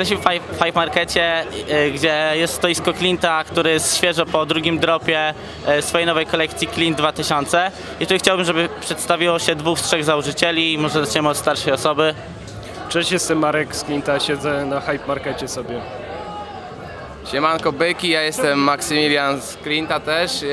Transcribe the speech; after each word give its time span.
Jesteśmy 0.00 0.24
w 0.40 0.58
Five, 0.64 0.74
Markecie, 0.74 1.44
y, 1.86 1.90
gdzie 1.90 2.30
jest 2.34 2.54
stoisko 2.54 2.90
Clint'a, 2.90 3.44
który 3.44 3.70
jest 3.70 3.96
świeżo 3.96 4.26
po 4.26 4.46
drugim 4.46 4.78
dropie 4.78 5.34
y, 5.78 5.82
swojej 5.82 6.06
nowej 6.06 6.26
kolekcji 6.26 6.68
Clint 6.68 6.98
2000. 6.98 7.70
I 8.00 8.06
tu 8.06 8.14
chciałbym, 8.18 8.46
żeby 8.46 8.68
przedstawiło 8.80 9.38
się 9.38 9.54
dwóch 9.54 9.78
z 9.78 9.82
trzech 9.82 10.04
założycieli. 10.04 10.78
Może 10.78 11.06
zaczniemy 11.06 11.28
od 11.28 11.36
starszej 11.36 11.72
osoby. 11.72 12.14
Cześć, 12.88 13.12
jestem 13.12 13.38
Marek 13.38 13.76
z 13.76 13.84
Klinta, 13.84 14.20
siedzę 14.20 14.64
na 14.64 14.80
Hype 14.80 15.06
Markecie 15.08 15.48
sobie. 15.48 15.80
Siemanko 17.32 17.72
Byki, 17.72 18.08
ja 18.08 18.22
jestem 18.22 18.58
Maksymilian 18.58 19.40
z 19.40 19.56
Klinta 19.56 20.00
też. 20.00 20.42
Yy, 20.42 20.48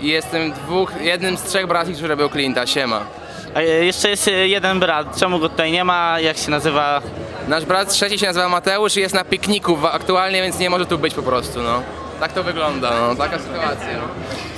Jestem 0.00 0.52
dwóch, 0.52 0.92
jednym 1.00 1.36
z 1.36 1.42
trzech 1.42 1.66
braci, 1.66 1.94
który 1.94 2.16
był 2.16 2.28
Klinta, 2.28 2.66
siema. 2.66 3.17
A 3.58 3.60
y, 3.60 3.84
jeszcze 3.84 4.10
jest 4.10 4.28
y, 4.28 4.48
jeden 4.48 4.80
brat. 4.80 5.16
Czemu 5.16 5.38
go 5.38 5.48
tutaj 5.48 5.72
nie 5.72 5.84
ma? 5.84 6.20
Jak 6.20 6.36
się 6.38 6.50
nazywa? 6.50 7.02
Nasz 7.48 7.64
brat 7.64 7.88
trzeci 7.88 8.18
się 8.18 8.26
nazywa 8.26 8.48
Mateusz 8.48 8.96
i 8.96 9.00
jest 9.00 9.14
na 9.14 9.24
pikniku 9.24 9.76
wa- 9.76 9.92
aktualnie, 9.92 10.42
więc 10.42 10.58
nie 10.58 10.70
może 10.70 10.86
tu 10.86 10.98
być 10.98 11.14
po 11.14 11.22
prostu, 11.22 11.62
no. 11.62 11.82
Tak 12.20 12.32
to 12.32 12.42
wygląda, 12.42 12.90
no, 13.00 13.14
taka 13.16 13.38
sytuacja. 13.38 13.88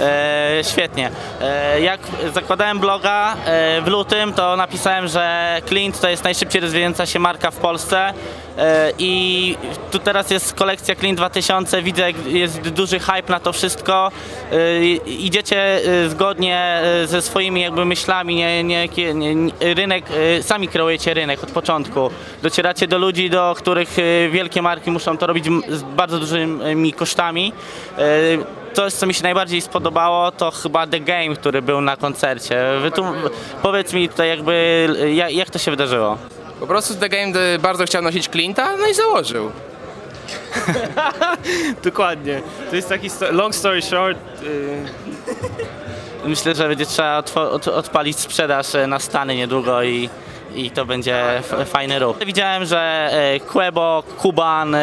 E, 0.01 0.61
świetnie. 0.73 1.11
E, 1.41 1.81
jak 1.81 2.01
zakładałem 2.35 2.79
bloga 2.79 3.35
e, 3.47 3.81
w 3.83 3.87
lutym, 3.89 4.33
to 4.33 4.57
napisałem, 4.57 5.09
że 5.09 5.57
Clint 5.69 6.01
to 6.01 6.09
jest 6.09 6.25
najszybciej 6.25 6.61
rozwijająca 6.61 7.07
się 7.07 7.19
marka 7.19 7.51
w 7.51 7.57
Polsce. 7.57 8.13
E, 8.59 8.93
I 8.99 9.57
tu 9.91 9.99
teraz 9.99 10.31
jest 10.31 10.55
kolekcja 10.55 10.95
Clint 10.95 11.19
2000. 11.19 11.83
Widzę, 11.83 12.03
jak 12.03 12.27
jest 12.27 12.61
duży 12.61 12.99
hype 12.99 13.33
na 13.33 13.41
to 13.41 13.53
wszystko. 13.53 14.11
E, 14.53 14.85
idziecie 15.07 15.81
e, 16.05 16.09
zgodnie 16.09 16.83
ze 17.05 17.23
swoimi 17.23 17.61
jakby 17.61 17.85
myślami, 17.85 18.35
nie, 18.35 18.65
nie, 18.65 18.89
nie, 19.15 19.53
rynek, 19.61 20.05
sami 20.43 20.69
kreujecie 20.69 21.15
rynek 21.15 21.45
od 21.45 21.51
początku. 21.51 22.11
Docieracie 22.43 22.89
do 22.89 22.99
ludzi, 22.99 23.31
do 23.31 23.55
których 23.59 23.97
wielkie 24.31 24.63
marki 24.63 24.91
muszą 24.91 25.19
to 25.19 25.27
robić 25.27 25.45
z 25.69 25.83
bardzo 25.83 26.19
dużymi 26.19 26.93
kosztami. 26.93 27.53
To, 28.75 28.91
co 28.91 29.07
mi 29.07 29.15
się 29.15 29.23
najbardziej 29.23 29.61
spodobało, 29.61 30.33
to 30.33 30.51
chyba 30.51 30.87
The 30.87 31.01
Game, 31.01 31.35
który 31.35 31.63
był 31.63 31.81
na 31.81 31.97
koncercie. 31.97 32.65
Powiedz 33.63 33.93
mi 33.93 34.09
tutaj 34.09 34.29
jakby, 34.29 34.89
jak, 35.15 35.33
jak 35.33 35.51
to 35.51 35.59
się 35.59 35.71
wydarzyło? 35.71 36.19
Po 36.61 36.67
prostu 36.67 36.95
The 36.95 37.09
Game 37.09 37.41
y, 37.55 37.59
bardzo 37.59 37.85
chciał 37.85 38.03
nosić 38.03 38.29
Klinta, 38.29 38.77
no 38.77 38.87
i 38.87 38.95
założył. 38.95 39.51
Dokładnie. 41.85 42.43
To 42.71 42.77
jest 42.77 42.89
taki 42.89 43.11
sto- 43.11 43.33
long 43.33 43.55
story 43.55 43.83
short. 43.83 44.19
y, 44.43 44.85
Myślę, 46.25 46.55
że 46.55 46.69
będzie 46.69 46.87
trzeba 46.87 47.19
od- 47.35 47.69
odpalić 47.69 48.19
sprzedaż 48.19 48.75
e, 48.75 48.87
na 48.87 48.99
Stany 48.99 49.37
niedługo 49.37 49.83
i, 49.83 50.09
i 50.55 50.71
to 50.71 50.85
będzie 50.85 51.37
f- 51.39 51.55
fajny 51.67 51.99
ruch. 51.99 52.17
Widziałem, 52.27 52.65
że 52.65 53.09
e, 53.13 53.41
Quebo, 53.41 54.03
Kuban, 54.19 54.75
e, 54.75 54.81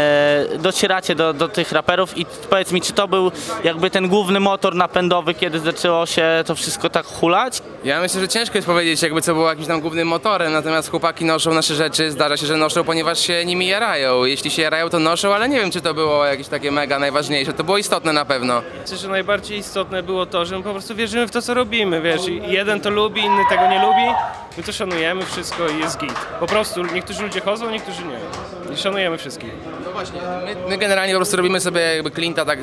docieracie 0.59 1.15
do, 1.15 1.33
do 1.33 1.47
tych 1.47 1.71
raperów 1.71 2.17
i 2.17 2.25
powiedz 2.49 2.71
mi, 2.71 2.81
czy 2.81 2.93
to 2.93 3.07
był 3.07 3.31
jakby 3.63 3.89
ten 3.89 4.07
główny 4.07 4.39
motor 4.39 4.75
napędowy, 4.75 5.33
kiedy 5.33 5.59
zaczęło 5.59 6.05
się 6.05 6.43
to 6.45 6.55
wszystko 6.55 6.89
tak 6.89 7.05
hulać? 7.05 7.61
Ja 7.83 8.01
myślę, 8.01 8.21
że 8.21 8.27
ciężko 8.27 8.57
jest 8.57 8.67
powiedzieć, 8.67 9.01
jakby 9.01 9.21
co 9.21 9.33
było 9.33 9.49
jakimś 9.49 9.67
tam 9.67 9.81
głównym 9.81 10.07
motorem, 10.07 10.53
natomiast 10.53 10.91
chłopaki 10.91 11.25
noszą 11.25 11.53
nasze 11.53 11.75
rzeczy, 11.75 12.11
zdarza 12.11 12.37
się, 12.37 12.45
że 12.45 12.57
noszą, 12.57 12.83
ponieważ 12.83 13.19
się 13.19 13.45
nimi 13.45 13.67
jarają. 13.67 14.25
Jeśli 14.25 14.51
się 14.51 14.61
jarają, 14.61 14.89
to 14.89 14.99
noszą, 14.99 15.33
ale 15.33 15.49
nie 15.49 15.59
wiem, 15.59 15.71
czy 15.71 15.81
to 15.81 15.93
było 15.93 16.25
jakieś 16.25 16.47
takie 16.47 16.71
mega 16.71 16.99
najważniejsze. 16.99 17.53
To 17.53 17.63
było 17.63 17.77
istotne 17.77 18.13
na 18.13 18.25
pewno. 18.25 18.61
Myślę, 18.81 18.97
że 18.97 19.07
najbardziej 19.07 19.57
istotne 19.57 20.03
było 20.03 20.25
to, 20.25 20.45
że 20.45 20.57
my 20.57 20.63
po 20.63 20.71
prostu 20.71 20.95
wierzymy 20.95 21.27
w 21.27 21.31
to, 21.31 21.41
co 21.41 21.53
robimy, 21.53 22.01
wiesz. 22.01 22.21
Jeden 22.47 22.81
to 22.81 22.89
lubi, 22.89 23.21
inny 23.21 23.43
tego 23.49 23.67
nie 23.67 23.81
lubi. 23.81 24.15
My 24.57 24.63
to 24.63 24.71
szanujemy 24.71 25.25
wszystko 25.25 25.67
i 25.69 25.79
jest 25.79 25.97
git. 25.99 26.13
Po 26.39 26.47
prostu 26.47 26.83
niektórzy 26.83 27.23
ludzie 27.23 27.41
chodzą, 27.41 27.69
niektórzy 27.69 28.01
nie. 28.03 28.73
I 28.73 28.77
szanujemy 28.77 29.17
wszystkich. 29.17 29.51
No 29.85 29.91
właśnie, 29.91 30.21
my, 30.45 30.69
my 30.69 30.77
generalnie 30.77 31.13
po 31.13 31.19
prostu 31.19 31.37
robimy 31.37 31.59
sobie 31.59 31.81
jakby 31.81 32.09
Clint'a 32.09 32.45
tak, 32.45 32.59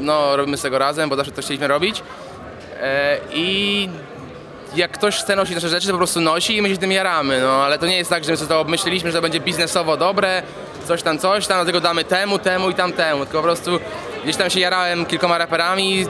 no 0.00 0.36
robimy 0.36 0.56
z 0.56 0.62
tego 0.62 0.78
razem, 0.78 1.08
bo 1.08 1.16
zawsze 1.16 1.32
to 1.32 1.42
chcieliśmy 1.42 1.68
robić. 1.68 2.02
E, 2.80 3.18
I 3.32 3.88
jak 4.74 4.90
ktoś 4.90 5.16
chce 5.16 5.36
nosić 5.36 5.54
nasze 5.54 5.68
rzeczy, 5.68 5.86
to 5.86 5.92
po 5.92 5.98
prostu 5.98 6.20
nosi 6.20 6.56
i 6.56 6.62
my 6.62 6.68
się 6.68 6.76
tym 6.76 6.92
jaramy, 6.92 7.40
no 7.40 7.64
ale 7.64 7.78
to 7.78 7.86
nie 7.86 7.96
jest 7.96 8.10
tak, 8.10 8.24
że 8.24 8.30
my 8.30 8.36
sobie 8.36 8.48
to 8.48 8.60
obmyśliliśmy, 8.60 9.10
że 9.10 9.16
to 9.16 9.22
będzie 9.22 9.40
biznesowo 9.40 9.96
dobre, 9.96 10.42
coś 10.88 11.02
tam, 11.02 11.18
coś 11.18 11.46
tam, 11.46 11.56
dlatego 11.56 11.80
damy 11.80 12.04
temu, 12.04 12.38
temu 12.38 12.70
i 12.70 12.74
tamtemu, 12.74 13.24
tylko 13.24 13.38
po 13.38 13.42
prostu 13.42 13.78
gdzieś 14.24 14.36
tam 14.36 14.50
się 14.50 14.60
jarałem 14.60 15.06
kilkoma 15.06 15.38
raperami, 15.38 16.06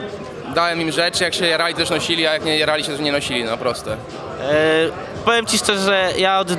dałem 0.55 0.81
im 0.81 0.91
rzeczy, 0.91 1.23
jak 1.23 1.33
się 1.33 1.47
jarali, 1.47 1.73
to 1.73 1.79
też 1.79 1.89
nosili, 1.89 2.27
a 2.27 2.33
jak 2.33 2.45
nie 2.45 2.57
jarali 2.57 2.83
się, 2.83 2.95
to 2.95 3.01
nie 3.01 3.11
nosili, 3.11 3.43
no 3.43 3.57
proste. 3.57 3.91
E, 3.91 3.97
powiem 5.25 5.45
Ci 5.45 5.57
szczerze, 5.57 5.81
że 5.81 6.09
ja 6.17 6.39
od, 6.39 6.51
e, 6.51 6.55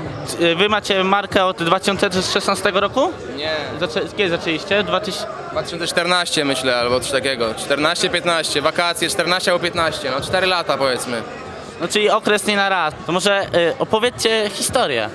wy 0.54 0.68
macie 0.68 1.04
markę 1.04 1.44
od 1.44 1.62
2016 1.62 2.70
roku? 2.70 3.12
Nie. 3.36 3.56
Zaczę, 3.80 4.00
kiedy 4.16 4.30
zaczęliście? 4.30 4.82
2000... 4.82 5.26
2014 5.52 6.44
myślę, 6.44 6.76
albo 6.76 7.00
coś 7.00 7.10
takiego. 7.10 7.52
14-15, 7.52 8.62
wakacje 8.62 9.08
14 9.08 9.52
albo 9.52 9.62
15, 9.62 10.10
no 10.10 10.20
4 10.20 10.46
lata 10.46 10.78
powiedzmy. 10.78 11.22
No 11.80 11.88
czyli 11.88 12.10
okres 12.10 12.46
nie 12.46 12.56
na 12.56 12.68
raz. 12.68 12.94
To 13.06 13.12
może 13.12 13.40
e, 13.40 13.78
opowiedzcie 13.78 14.50
historię. 14.50 15.10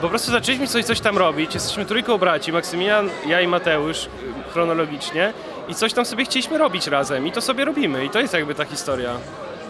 Po 0.00 0.08
prostu 0.08 0.30
zaczęliśmy 0.30 0.66
coś, 0.66 0.84
coś 0.84 1.00
tam 1.00 1.18
robić. 1.18 1.54
Jesteśmy 1.54 1.84
trójką 1.84 2.18
braci, 2.18 2.52
Maksymilian, 2.52 3.10
ja 3.26 3.40
i 3.40 3.46
Mateusz, 3.46 4.04
y, 4.04 4.08
chronologicznie. 4.52 5.32
I 5.68 5.74
coś 5.74 5.92
tam 5.92 6.04
sobie 6.06 6.24
chcieliśmy 6.24 6.58
robić 6.58 6.86
razem. 6.86 7.26
I 7.26 7.32
to 7.32 7.40
sobie 7.40 7.64
robimy. 7.64 8.04
I 8.04 8.10
to 8.10 8.20
jest 8.20 8.34
jakby 8.34 8.54
ta 8.54 8.64
historia. 8.64 9.10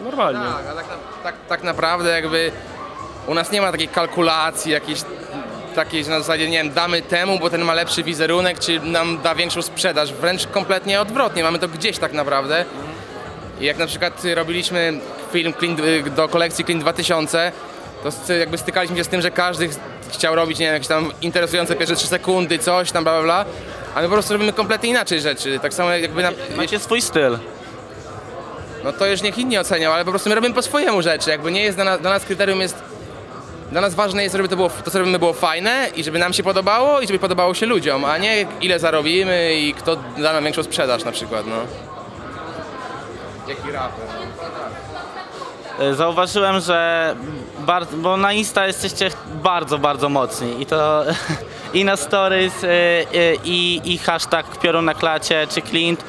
Normalnie. 0.05 0.41
Tak, 0.41 0.66
a 0.66 0.75
tak, 0.75 0.89
na, 0.89 1.22
tak, 1.22 1.34
tak 1.49 1.62
naprawdę 1.62 2.11
jakby 2.11 2.53
u 3.27 3.34
nas 3.34 3.53
nie 3.53 3.61
ma 3.61 3.72
takiej 3.72 3.89
kalkulacji 3.89 4.72
jakiejś 4.72 5.00
takiej, 5.75 6.05
że 6.05 6.11
na 6.11 6.19
zasadzie, 6.19 6.50
nie 6.50 6.59
wiem, 6.59 6.72
damy 6.72 7.03
temu, 7.03 7.39
bo 7.39 7.50
ten 7.50 7.65
ma 7.65 7.75
lepszy 7.75 8.03
wizerunek, 8.03 8.59
czy 8.59 8.81
nam 8.81 9.19
da 9.22 9.34
większą 9.34 9.62
sprzedaż. 9.62 10.12
Wręcz 10.12 10.47
kompletnie 10.47 11.00
odwrotnie, 11.00 11.43
mamy 11.43 11.59
to 11.59 11.69
gdzieś 11.69 11.99
tak 11.99 12.12
naprawdę. 12.12 12.65
I 13.61 13.65
jak 13.65 13.78
na 13.78 13.87
przykład 13.87 14.22
robiliśmy 14.34 15.00
film 15.37 15.53
Clean, 15.59 15.77
do 16.17 16.29
kolekcji 16.29 16.65
Clean 16.65 16.81
2000, 16.81 17.53
to 18.27 18.33
jakby 18.33 18.59
stykaliśmy 18.59 18.97
się 18.97 19.05
z 19.05 19.09
tym, 19.09 19.23
że 19.23 19.31
każdy 19.31 19.69
ch- 19.69 19.73
chciał 20.13 20.35
robić, 20.35 20.59
nie 20.59 20.67
wiem, 20.67 20.73
jakieś 20.75 20.89
tam 20.89 21.13
interesujące 21.23 21.77
pierwsze 21.77 21.97
3 21.97 22.07
sekundy, 22.07 22.59
coś 22.59 22.93
tam, 22.93 23.05
bla, 23.05 23.13
bla, 23.13 23.23
bla. 23.23 23.45
A 23.95 24.01
my 24.03 24.07
po 24.09 24.13
prostu 24.13 24.33
robimy 24.33 24.53
kompletnie 24.53 24.89
inaczej 24.91 25.21
rzeczy. 25.21 25.59
Tak 25.63 25.75
samo 25.75 25.91
jakby 25.91 26.23
na, 26.23 26.31
Macie 26.57 26.79
swój 26.79 27.01
styl. 27.03 27.39
no 28.85 28.93
to 28.93 29.07
już 29.07 29.23
niech 29.23 29.39
inni 29.39 29.59
ocenią, 29.59 29.93
ale 29.93 30.05
po 30.05 30.11
prostu 30.11 30.29
my 30.29 30.35
robimy 30.35 30.55
po 30.55 30.63
swojemu 30.63 31.03
rzeczy. 31.03 31.31
Jakby 31.31 31.53
nie 31.53 31.63
jest 31.63 31.77
dla 31.79 31.85
nas, 31.85 32.01
dla 32.01 32.11
nas 32.11 32.25
kryterium 32.25 32.61
jest. 32.61 32.77
Dla 33.73 33.81
nas 33.81 33.95
ważne 33.95 34.23
jest, 34.23 34.37
żeby 34.37 34.49
to, 34.49 34.57
było, 34.57 34.71
to, 34.85 34.91
co 34.91 34.99
robimy, 34.99 35.19
było 35.19 35.33
fajne 35.33 35.89
i 35.97 36.05
żeby 36.05 36.19
nam 36.19 36.33
się 36.33 36.43
podobało 36.43 37.01
i 37.01 37.07
żeby 37.07 37.19
podobało 37.19 37.55
się 37.55 37.67
ludziom, 37.67 38.05
a 38.05 38.19
nie 38.19 38.47
ile 38.61 38.79
zarobimy 38.79 39.55
i 39.55 39.75
kto 39.75 39.97
da 40.19 40.33
nam 40.33 40.45
większą 40.45 40.63
sprzedaż 40.63 41.05
na 41.05 41.13
przykład, 41.13 41.47
no. 41.47 41.57
Jaki 43.49 43.71
raper. 43.73 44.05
E, 45.79 45.95
Zauważyłem, 45.95 46.61
że 46.61 47.15
bar- 47.59 47.87
bo 47.97 48.17
na 48.17 48.33
Insta 48.33 48.67
jesteście 48.67 49.11
bardzo, 49.43 49.79
bardzo 49.79 50.09
mocni 50.09 50.63
i 50.63 50.67
to 50.67 51.05
i 51.75 51.85
na 51.85 51.97
stories 51.97 52.65
e, 52.65 52.69
e, 52.69 53.05
i, 53.45 53.81
i 53.85 53.99
hashtag 53.99 54.59
piorun 54.59 54.85
na 54.85 54.95
klacie 54.95 55.47
czy 55.51 55.63
Clint, 55.63 56.05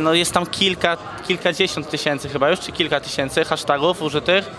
no 0.00 0.14
jest 0.14 0.32
tam 0.32 0.46
kilka, 0.46 0.96
kilkadziesiąt 1.26 1.90
tysięcy 1.90 2.28
chyba 2.28 2.50
już, 2.50 2.60
czy 2.60 2.72
kilka 2.72 3.00
tysięcy 3.00 3.44
hashtagów 3.44 4.02
użytych. 4.02 4.50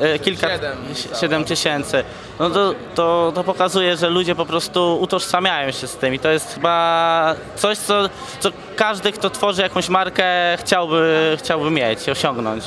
E, 0.00 0.18
Kilka, 0.18 0.48
Siedem. 0.48 0.76
siedem 1.20 1.44
tysięcy. 1.44 2.04
No 2.40 2.50
to, 2.50 2.74
to, 2.94 3.32
to 3.34 3.44
pokazuje, 3.44 3.96
że 3.96 4.10
ludzie 4.10 4.34
po 4.34 4.46
prostu 4.46 4.98
utożsamiają 5.00 5.70
się 5.72 5.86
z 5.86 5.96
tym 5.96 6.14
i 6.14 6.18
to 6.18 6.30
jest 6.30 6.54
chyba 6.54 7.34
coś, 7.56 7.78
co, 7.78 8.08
co 8.40 8.50
każdy, 8.76 9.12
kto 9.12 9.30
tworzy 9.30 9.62
jakąś 9.62 9.88
markę 9.88 10.24
chciałby, 10.60 11.36
chciałby 11.38 11.70
mieć, 11.70 12.08
osiągnąć. 12.08 12.64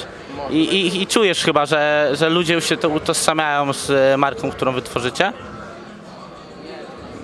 I, 0.49 0.57
i, 0.57 1.01
I 1.01 1.07
czujesz 1.07 1.43
chyba, 1.43 1.65
że, 1.65 2.09
że 2.13 2.29
ludzie 2.29 2.53
już 2.53 2.65
się 2.69 2.77
to 2.77 2.89
utożsamiają 2.89 3.73
z 3.73 3.89
e, 3.89 4.17
marką, 4.17 4.51
którą 4.51 4.71
wy 4.71 4.81
tworzycie? 4.81 5.33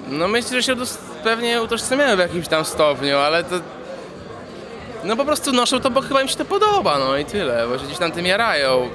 No 0.09 0.27
myślę, 0.27 0.49
że 0.61 0.63
się 0.63 0.75
utos- 0.75 0.97
pewnie 1.23 1.61
utożsamiają 1.61 2.15
w 2.15 2.19
jakimś 2.19 2.47
tam 2.47 2.65
stopniu, 2.65 3.17
ale 3.17 3.43
to... 3.43 3.55
No 5.03 5.15
po 5.15 5.25
prostu 5.25 5.51
noszą 5.51 5.79
to, 5.79 5.89
bo 5.91 6.01
chyba 6.01 6.21
im 6.21 6.27
się 6.27 6.35
to 6.35 6.45
podoba, 6.45 6.99
no 6.99 7.17
i 7.17 7.25
tyle, 7.25 7.67
bo 7.67 7.77
się 7.77 7.85
gdzieś 7.85 7.97
tam 7.97 8.11
tym 8.11 8.25
jarają. 8.25 8.89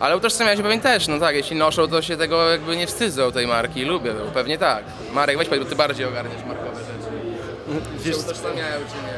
Ale 0.00 0.16
utożsamiają 0.16 0.56
się 0.56 0.62
pewnie 0.62 0.80
też, 0.80 1.08
no 1.08 1.18
tak, 1.20 1.36
jeśli 1.36 1.56
noszą, 1.56 1.88
to 1.88 2.02
się 2.02 2.16
tego 2.16 2.50
jakby 2.50 2.76
nie 2.76 2.86
wstydzą 2.86 3.32
tej 3.32 3.46
marki, 3.46 3.84
lubię, 3.84 4.12
no, 4.12 4.30
pewnie 4.34 4.58
tak. 4.58 4.84
Marek, 5.12 5.38
weź 5.38 5.48
powiedz, 5.48 5.64
bo 5.64 5.70
ty 5.70 5.76
bardziej 5.76 6.06
ogarniasz 6.06 6.44
markowe 6.48 6.80
rzeczy. 6.80 7.80
Wiesz, 8.04 8.16
Się 8.16 8.22
utożsamiają 8.22 8.76
czy 8.78 8.94
nie? 9.06 9.14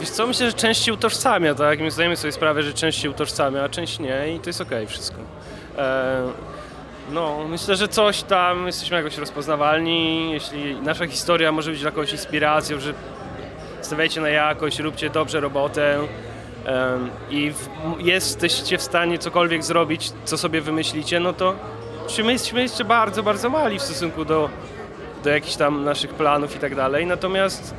wiesz 0.00 0.10
co, 0.10 0.26
myślę, 0.26 0.46
że 0.46 0.52
część 0.52 0.84
się 0.84 0.92
utożsamia, 0.92 1.54
tak? 1.54 1.80
My 1.80 1.90
zdajemy 1.90 2.16
sobie 2.16 2.32
sprawę, 2.32 2.62
że 2.62 2.72
część 2.74 3.00
się 3.02 3.10
utożsamia, 3.10 3.62
a 3.64 3.68
część 3.68 3.98
nie 3.98 4.34
i 4.36 4.40
to 4.40 4.48
jest 4.48 4.60
okej 4.60 4.86
wszystko. 4.86 5.18
E, 5.78 6.22
no, 7.10 7.38
myślę, 7.48 7.76
że 7.76 7.88
coś 7.88 8.22
tam, 8.22 8.66
jesteśmy 8.66 8.96
jakoś 8.96 9.18
rozpoznawalni, 9.18 10.32
jeśli 10.32 10.74
nasza 10.76 11.06
historia 11.06 11.52
może 11.52 11.70
być 11.70 11.80
dla 11.80 11.90
kogoś 11.90 12.12
inspiracją, 12.12 12.80
że 12.80 12.94
stawiajcie 13.82 14.20
na 14.20 14.28
jakość, 14.28 14.78
róbcie 14.78 15.10
dobrze 15.10 15.40
robotę 15.40 15.98
i 17.30 17.52
jesteście 17.98 18.78
w 18.78 18.82
stanie 18.82 19.18
cokolwiek 19.18 19.64
zrobić, 19.64 20.12
co 20.24 20.38
sobie 20.38 20.60
wymyślicie, 20.60 21.20
no 21.20 21.32
to 21.32 21.54
czy 22.08 22.24
my 22.24 22.32
jesteśmy 22.32 22.62
jeszcze 22.62 22.84
bardzo, 22.84 23.22
bardzo 23.22 23.50
mali 23.50 23.78
w 23.78 23.82
stosunku 23.82 24.24
do 24.24 24.48
do 25.24 25.30
jakichś 25.30 25.56
tam 25.56 25.84
naszych 25.84 26.10
planów 26.14 26.56
i 26.56 26.58
tak 26.58 26.74
dalej. 26.74 27.06
Natomiast 27.06 27.74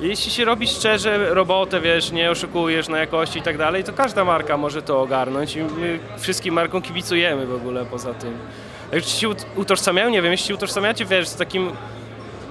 jeśli 0.00 0.30
się 0.32 0.44
robi 0.44 0.66
szczerze 0.66 1.34
robotę, 1.34 1.80
wiesz, 1.80 2.12
nie 2.12 2.30
oszukujesz 2.30 2.88
na 2.88 2.98
jakości 2.98 3.38
i 3.38 3.42
tak 3.42 3.58
dalej, 3.58 3.84
to 3.84 3.92
każda 3.92 4.24
marka 4.24 4.56
może 4.56 4.82
to 4.82 5.00
ogarnąć 5.02 5.56
i 5.56 5.62
my 5.62 5.98
wszystkim 6.18 6.54
markom 6.54 6.82
kibicujemy 6.82 7.46
w 7.46 7.54
ogóle 7.54 7.84
poza 7.84 8.14
tym. 8.14 8.34
Jak 8.92 9.04
się 9.04 9.28
ut- 9.28 9.46
utożsamiają? 9.56 10.10
Nie 10.10 10.22
wiem, 10.22 10.32
jeśli 10.32 10.48
się 10.48 10.54
utożsamiacie, 10.54 11.04
wiesz, 11.04 11.28
z 11.28 11.36
takim 11.36 11.70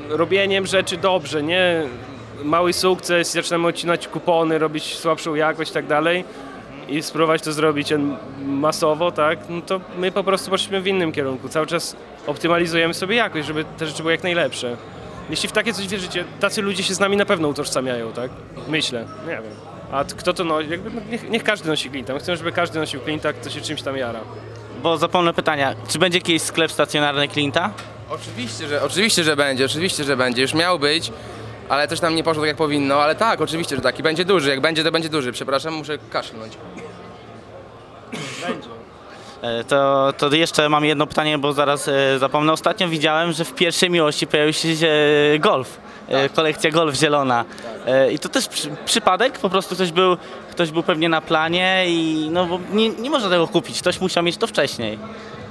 robieniem 0.09 0.65
rzeczy 0.67 0.97
dobrze, 0.97 1.43
nie 1.43 1.81
mały 2.43 2.73
sukces, 2.73 3.31
zaczynamy 3.31 3.67
odcinać 3.67 4.07
kupony, 4.07 4.59
robić 4.59 4.97
słabszą 4.97 5.35
jakość 5.35 5.71
i 5.71 5.73
tak 5.73 5.87
dalej 5.87 6.25
i 6.87 7.01
spróbować 7.01 7.41
to 7.41 7.53
zrobić 7.53 7.93
masowo, 8.45 9.11
tak, 9.11 9.39
no 9.49 9.61
to 9.61 9.81
my 9.97 10.11
po 10.11 10.23
prostu 10.23 10.51
poszliśmy 10.51 10.81
w 10.81 10.87
innym 10.87 11.11
kierunku. 11.11 11.49
Cały 11.49 11.67
czas 11.67 11.95
optymalizujemy 12.27 12.93
sobie 12.93 13.15
jakość, 13.15 13.47
żeby 13.47 13.65
te 13.77 13.87
rzeczy 13.87 14.01
były 14.01 14.11
jak 14.11 14.23
najlepsze. 14.23 14.77
Jeśli 15.29 15.49
w 15.49 15.51
takie 15.51 15.73
coś 15.73 15.87
wierzycie, 15.87 16.25
tacy 16.39 16.61
ludzie 16.61 16.83
się 16.83 16.93
z 16.93 16.99
nami 16.99 17.17
na 17.17 17.25
pewno 17.25 17.47
utożsamiają, 17.47 18.11
tak? 18.11 18.31
Myślę, 18.67 19.05
nie 19.27 19.33
wiem. 19.33 19.43
A 19.91 20.03
kto 20.03 20.33
to 20.33 20.43
nosi? 20.43 20.69
Jakby, 20.69 20.89
no, 20.89 21.01
niech, 21.11 21.29
niech 21.29 21.43
każdy 21.43 21.69
nosi 21.69 21.89
Clinta. 21.89 22.13
My 22.13 22.19
chcemy, 22.19 22.37
żeby 22.37 22.51
każdy 22.51 22.79
nosił 22.79 22.99
Clinta, 22.99 23.33
kto 23.33 23.49
się 23.49 23.61
czymś 23.61 23.81
tam 23.81 23.97
jara. 23.97 24.19
Bo 24.83 24.97
zapomnę 24.97 25.33
pytania, 25.33 25.75
czy 25.87 25.99
będzie 25.99 26.17
jakiś 26.17 26.41
sklep 26.41 26.71
stacjonarny 26.71 27.27
Clint'a? 27.27 27.69
Oczywiście, 28.09 28.67
że, 28.67 28.83
oczywiście, 28.83 29.23
że 29.23 29.35
będzie, 29.35 29.65
oczywiście, 29.65 30.03
że 30.03 30.17
będzie. 30.17 30.41
Już 30.41 30.53
miał 30.53 30.79
być, 30.79 31.11
ale 31.69 31.87
też 31.87 31.99
tam 31.99 32.15
nie 32.15 32.23
poszło 32.23 32.41
tak 32.43 32.47
jak 32.47 32.57
powinno, 32.57 32.95
ale 32.95 33.15
tak, 33.15 33.41
oczywiście, 33.41 33.75
że 33.75 33.81
tak. 33.81 33.99
I 33.99 34.03
będzie 34.03 34.25
duży. 34.25 34.49
Jak 34.49 34.61
będzie, 34.61 34.83
to 34.83 34.91
będzie 34.91 35.09
duży. 35.09 35.31
Przepraszam, 35.31 35.73
muszę 35.73 35.97
kaszlnąć. 36.09 36.57
Będzie. 38.47 38.69
E, 39.41 39.63
To, 39.63 40.13
to 40.17 40.35
jeszcze 40.35 40.69
mam 40.69 40.85
jedno 40.85 41.07
pytanie, 41.07 41.37
bo 41.37 41.53
zaraz 41.53 41.87
e, 41.87 42.19
zapomnę. 42.19 42.53
Ostatnio 42.53 42.87
widziałem, 42.89 43.31
że 43.31 43.45
w 43.45 43.53
pierwszej 43.53 43.89
miłości 43.89 44.27
pojawił 44.27 44.53
się 44.53 44.67
e, 45.35 45.39
golf, 45.39 45.77
e, 46.07 46.29
kolekcja 46.29 46.71
golf 46.71 46.95
zielona. 46.95 47.45
E, 47.85 48.11
I 48.11 48.19
to 48.19 48.29
też 48.29 48.47
przy, 48.47 48.69
przypadek, 48.85 49.39
po 49.39 49.49
prostu 49.49 49.75
ktoś 49.75 49.91
był, 49.91 50.17
ktoś 50.51 50.71
był 50.71 50.83
pewnie 50.83 51.09
na 51.09 51.21
planie 51.21 51.83
i 51.87 52.29
no 52.31 52.45
bo 52.45 52.59
nie, 52.71 52.89
nie 52.89 53.09
można 53.09 53.29
tego 53.29 53.47
kupić, 53.47 53.79
ktoś 53.81 54.01
musiał 54.01 54.23
mieć 54.23 54.37
to 54.37 54.47
wcześniej. 54.47 54.99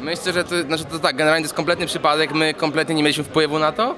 Myślę, 0.01 0.33
że 0.33 0.45
to, 0.45 0.63
znaczy 0.63 0.85
to 0.85 0.99
tak, 0.99 1.17
generalnie 1.17 1.43
to 1.43 1.47
jest 1.47 1.55
kompletny 1.55 1.87
przypadek, 1.87 2.33
my 2.33 2.55
kompletnie 2.55 2.95
nie 2.95 3.03
mieliśmy 3.03 3.25
wpływu 3.25 3.59
na 3.59 3.73
to. 3.73 3.95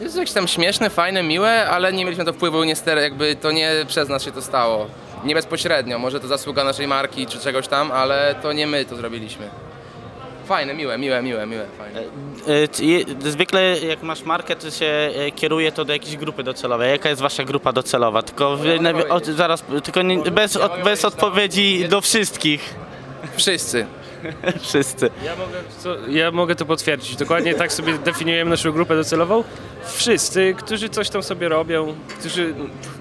Jest 0.00 0.16
jakieś 0.16 0.32
tam 0.32 0.48
śmieszne, 0.48 0.90
fajne, 0.90 1.22
miłe, 1.22 1.68
ale 1.70 1.92
nie 1.92 2.04
mieliśmy 2.04 2.24
to 2.24 2.32
wpływu, 2.32 2.64
niestety 2.64 3.00
jakby 3.02 3.36
to 3.36 3.50
nie 3.52 3.72
przez 3.88 4.08
nas 4.08 4.22
się 4.24 4.32
to 4.32 4.42
stało. 4.42 4.86
Nie 5.24 5.34
bezpośrednio, 5.34 5.98
może 5.98 6.20
to 6.20 6.26
zasługa 6.28 6.64
naszej 6.64 6.86
marki 6.86 7.26
czy 7.26 7.38
czegoś 7.38 7.68
tam, 7.68 7.92
ale 7.92 8.34
to 8.42 8.52
nie 8.52 8.66
my 8.66 8.84
to 8.84 8.96
zrobiliśmy. 8.96 9.48
Fajne, 10.46 10.74
miłe, 10.74 10.98
miłe, 10.98 11.22
miłe, 11.22 11.46
miłe, 11.46 11.66
fajne. 11.78 12.00
E, 12.00 12.84
je- 12.84 13.04
Zwykle 13.30 13.78
jak 13.80 14.02
masz 14.02 14.22
markę, 14.22 14.56
to 14.56 14.70
się 14.70 14.86
e, 14.86 15.30
kieruje 15.30 15.72
to 15.72 15.84
do 15.84 15.92
jakiejś 15.92 16.16
grupy 16.16 16.42
docelowej. 16.42 16.90
Jaka 16.90 17.08
jest 17.08 17.22
wasza 17.22 17.44
grupa 17.44 17.72
docelowa? 17.72 18.22
Tylko, 18.22 18.56
wy- 18.56 18.76
mogę 18.76 18.88
nawi- 18.92 19.04
o, 19.04 19.08
powiedzieć. 19.08 19.36
zaraz, 19.36 19.64
tylko 19.84 20.02
nie, 20.02 20.18
bez, 20.18 20.56
od, 20.56 20.70
mogę 20.70 20.84
bez 20.84 21.00
powiedzieć, 21.02 21.04
odpowiedzi 21.04 21.88
do 21.88 22.00
wszystkich. 22.00 22.74
Wszyscy. 23.36 23.86
Wszyscy. 24.60 25.10
Ja 25.24 25.36
mogę, 25.36 25.58
co, 25.78 26.08
ja 26.08 26.30
mogę 26.30 26.54
to 26.54 26.64
potwierdzić. 26.64 27.16
Dokładnie 27.16 27.54
tak 27.54 27.72
sobie 27.72 27.98
definiujemy 27.98 28.50
naszą 28.50 28.72
grupę 28.72 28.96
docelową. 28.96 29.44
Wszyscy, 29.84 30.54
którzy 30.58 30.88
coś 30.88 31.10
tam 31.10 31.22
sobie 31.22 31.48
robią, 31.48 31.94
którzy 32.18 32.54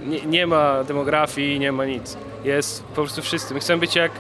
nie, 0.05 0.21
nie 0.21 0.47
ma 0.47 0.83
demografii, 0.83 1.59
nie 1.59 1.71
ma 1.71 1.85
nic. 1.85 2.17
Jest 2.43 2.83
po 2.83 2.93
prostu 2.93 3.21
wszyscy. 3.21 3.53
My 3.53 3.59
chcemy 3.59 3.79
być 3.79 3.95
jak 3.95 4.11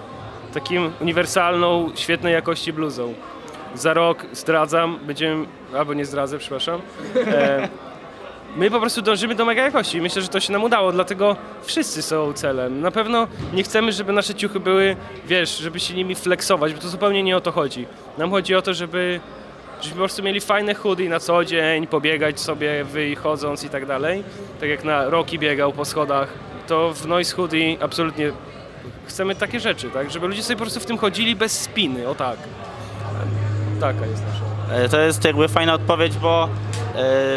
takim 0.53 0.91
uniwersalną, 1.01 1.89
świetnej 1.95 2.33
jakości 2.33 2.73
bluzą. 2.73 3.13
Za 3.75 3.93
rok 3.93 4.25
zdradzam, 4.33 4.99
będziemy, 5.01 5.45
albo 5.77 5.93
nie 5.93 6.05
zdradzę, 6.05 6.37
przepraszam. 6.37 6.81
E, 7.27 7.69
My 8.55 8.71
po 8.71 8.79
prostu 8.79 9.01
dążymy 9.01 9.35
do 9.35 9.45
mega 9.45 9.63
jakości 9.63 10.01
myślę, 10.01 10.21
że 10.21 10.27
to 10.27 10.39
się 10.39 10.53
nam 10.53 10.63
udało, 10.63 10.91
dlatego 10.91 11.35
wszyscy 11.63 12.01
są 12.01 12.33
celem. 12.33 12.81
Na 12.81 12.91
pewno 12.91 13.27
nie 13.53 13.63
chcemy, 13.63 13.91
żeby 13.91 14.13
nasze 14.13 14.35
ciuchy 14.35 14.59
były, 14.59 14.95
wiesz, 15.25 15.57
żeby 15.57 15.79
się 15.79 15.93
nimi 15.93 16.15
flexować, 16.15 16.73
bo 16.73 16.81
to 16.81 16.87
zupełnie 16.89 17.23
nie 17.23 17.37
o 17.37 17.41
to 17.41 17.51
chodzi. 17.51 17.85
Nam 18.17 18.31
chodzi 18.31 18.55
o 18.55 18.61
to, 18.61 18.73
żeby, 18.73 19.19
żebyśmy 19.75 19.93
po 19.95 19.99
prostu 19.99 20.23
mieli 20.23 20.41
fajne 20.41 20.73
hoodie 20.73 21.09
na 21.09 21.19
co 21.19 21.45
dzień, 21.45 21.87
pobiegać 21.87 22.39
sobie 22.39 22.83
wychodząc 22.83 23.63
i 23.63 23.69
tak 23.69 23.85
dalej. 23.85 24.23
Tak 24.59 24.69
jak 24.69 24.83
na 24.83 25.09
Rocky 25.09 25.39
biegał 25.39 25.73
po 25.73 25.85
schodach, 25.85 26.27
to 26.67 26.93
w 26.93 27.07
Noise 27.07 27.35
Hoodie 27.35 27.77
absolutnie 27.81 28.31
chcemy 29.07 29.35
takie 29.35 29.59
rzeczy, 29.59 29.89
tak? 29.89 30.11
Żeby 30.11 30.27
ludzie 30.27 30.43
sobie 30.43 30.55
po 30.57 30.61
prostu 30.61 30.79
w 30.79 30.85
tym 30.85 30.97
chodzili 30.97 31.35
bez 31.35 31.59
spiny, 31.61 32.07
o 32.07 32.15
tak. 32.15 32.37
Taka 33.81 34.05
jest 34.05 34.23
nasza. 34.25 34.75
E, 34.83 34.89
To 34.89 34.99
jest 35.01 35.25
jakby 35.25 35.47
fajna 35.47 35.73
odpowiedź, 35.73 36.17
bo 36.17 36.49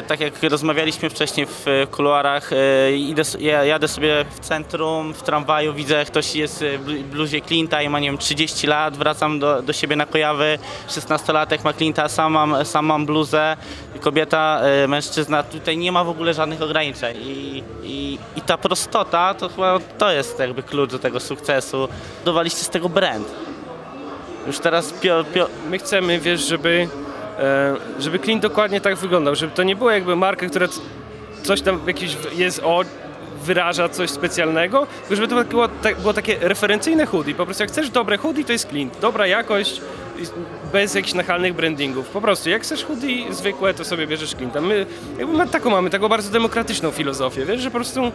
tak 0.08 0.20
jak 0.20 0.43
rozmawialiśmy 0.43 1.11
wcześniej 1.11 1.47
w 1.47 1.69
e, 1.69 1.87
kuluarach, 1.87 2.50
e, 2.53 2.93
idę, 2.97 3.23
jadę 3.67 3.88
sobie 3.88 4.25
w 4.31 4.41
centrum, 4.41 5.14
w 5.14 5.23
tramwaju, 5.23 5.75
widzę 5.75 6.05
ktoś 6.05 6.35
jest 6.35 6.64
w 6.79 6.85
blu- 6.85 7.03
bluzie 7.03 7.41
Clint'a 7.41 7.85
i 7.85 7.88
ma 7.88 8.00
nie 8.00 8.08
wiem 8.08 8.19
30 8.19 8.67
lat, 8.67 8.97
wracam 8.97 9.38
do, 9.38 9.62
do 9.62 9.73
siebie 9.73 9.97
na 9.97 10.06
Kojawy, 10.06 10.58
16-latek 10.88 11.64
ma 11.64 11.73
Clint'a, 11.73 12.08
sam 12.08 12.32
mam, 12.32 12.64
sam 12.64 12.87
mam 12.87 13.06
bluzę, 13.06 13.56
kobieta, 14.00 14.61
e, 14.62 14.88
mężczyzna, 14.88 15.43
tutaj 15.43 15.79
nie 15.79 15.93
ma 15.93 16.05
w 16.05 16.09
ogóle 16.09 16.35
żadnych 16.35 16.62
ograniczeń 16.62 17.17
i, 17.20 17.62
i, 17.82 18.19
i 18.37 18.41
ta 18.41 18.59
prostota 18.59 19.35
to 19.35 19.49
chyba 19.49 19.79
to 19.99 20.12
jest 20.12 20.38
jakby 20.38 20.62
klucz 20.62 20.91
do 20.91 20.99
tego 20.99 21.20
sukcesu. 21.20 21.88
Budowaliście 22.19 22.64
z 22.64 22.69
tego 22.69 22.88
brand. 22.88 23.29
Już 24.47 24.59
teraz 24.59 24.93
pio, 24.93 25.25
pio, 25.35 25.49
My 25.70 25.79
chcemy, 25.79 26.20
wiesz, 26.20 26.49
żeby, 26.49 26.88
e, 27.02 27.06
żeby 27.99 28.19
Clean 28.19 28.41
dokładnie 28.41 28.81
tak 28.81 28.97
wyglądał, 28.97 29.35
żeby 29.35 29.53
to 29.53 29.62
nie 29.62 29.77
była 29.77 29.94
jakby 29.94 30.17
marka, 30.17 30.47
która 30.47 30.67
coś 31.43 31.62
tam 31.62 31.81
jakiś 31.87 32.17
jest 32.37 32.61
o 32.65 32.83
wyraża 33.44 33.88
coś 33.88 34.11
specjalnego, 34.11 34.87
żeby 35.11 35.29
to 35.29 35.44
było, 35.44 35.69
tak, 35.69 36.00
było 36.00 36.12
takie 36.12 36.37
referencyjne 36.41 37.06
hoodie. 37.06 37.35
Po 37.35 37.44
prostu 37.44 37.62
jak 37.62 37.73
chcesz 37.73 37.91
dobre 37.91 38.19
hoodie, 38.19 38.44
to 38.44 38.53
jest 38.53 38.69
Clean. 38.69 38.91
Dobra 39.00 39.27
jakość, 39.27 39.81
bez 40.73 40.94
jakichś 40.94 41.15
nachalnych 41.15 41.55
brandingów. 41.55 42.09
Po 42.09 42.21
prostu 42.21 42.50
jak 42.50 42.62
chcesz 42.62 42.85
hoodie 42.85 43.35
zwykłe, 43.35 43.75
to 43.75 43.85
sobie 43.85 44.06
bierzesz 44.06 44.35
Clean. 44.35 44.67
My 44.67 44.87
jakby 45.19 45.47
taką 45.47 45.71
mamy, 45.71 45.91
taką 45.91 46.09
bardzo 46.09 46.31
demokratyczną 46.31 46.91
filozofię, 46.91 47.44
wiesz, 47.44 47.61
że 47.61 47.71
po 47.71 47.75
prostu 47.75 48.12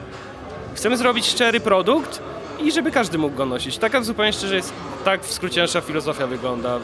chcemy 0.75 0.97
zrobić 0.97 1.25
szczery 1.25 1.59
produkt 1.59 2.21
i 2.59 2.71
żeby 2.71 2.91
każdy 2.91 3.17
mógł 3.17 3.35
go 3.35 3.45
nosić. 3.45 3.77
Taka 3.77 4.01
zupełnie 4.01 4.33
szczerze 4.33 4.55
jest, 4.55 4.73
tak 5.05 5.23
w 5.23 5.33
skrócie 5.33 5.61
nasza 5.61 5.81
filozofia 5.81 6.27
wygląda 6.27 6.79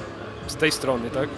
z 0.48 0.56
tej 0.56 0.72
strony, 0.72 1.10
tak? 1.10 1.30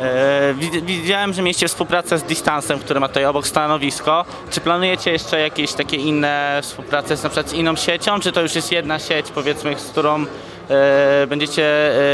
E, 0.00 0.54
wid- 0.54 0.84
Widziałem, 0.84 1.32
że 1.32 1.42
mieliście 1.42 1.68
współpracę 1.68 2.18
z 2.18 2.22
Distansem, 2.22 2.78
który 2.78 3.00
ma 3.00 3.08
tutaj 3.08 3.24
obok 3.24 3.46
stanowisko. 3.46 4.24
Czy 4.50 4.60
planujecie 4.60 5.10
jeszcze 5.12 5.40
jakieś 5.40 5.72
takie 5.72 5.96
inne 5.96 6.58
współprace 6.62 7.16
z, 7.16 7.22
na 7.22 7.28
przykład 7.30 7.52
inną 7.52 7.76
siecią, 7.76 8.20
czy 8.20 8.32
to 8.32 8.40
już 8.42 8.54
jest 8.54 8.72
jedna 8.72 8.98
sieć, 8.98 9.26
powiedzmy, 9.34 9.78
z 9.78 9.84
którą 9.90 10.24
e, 10.70 11.26
będziecie 11.26 11.64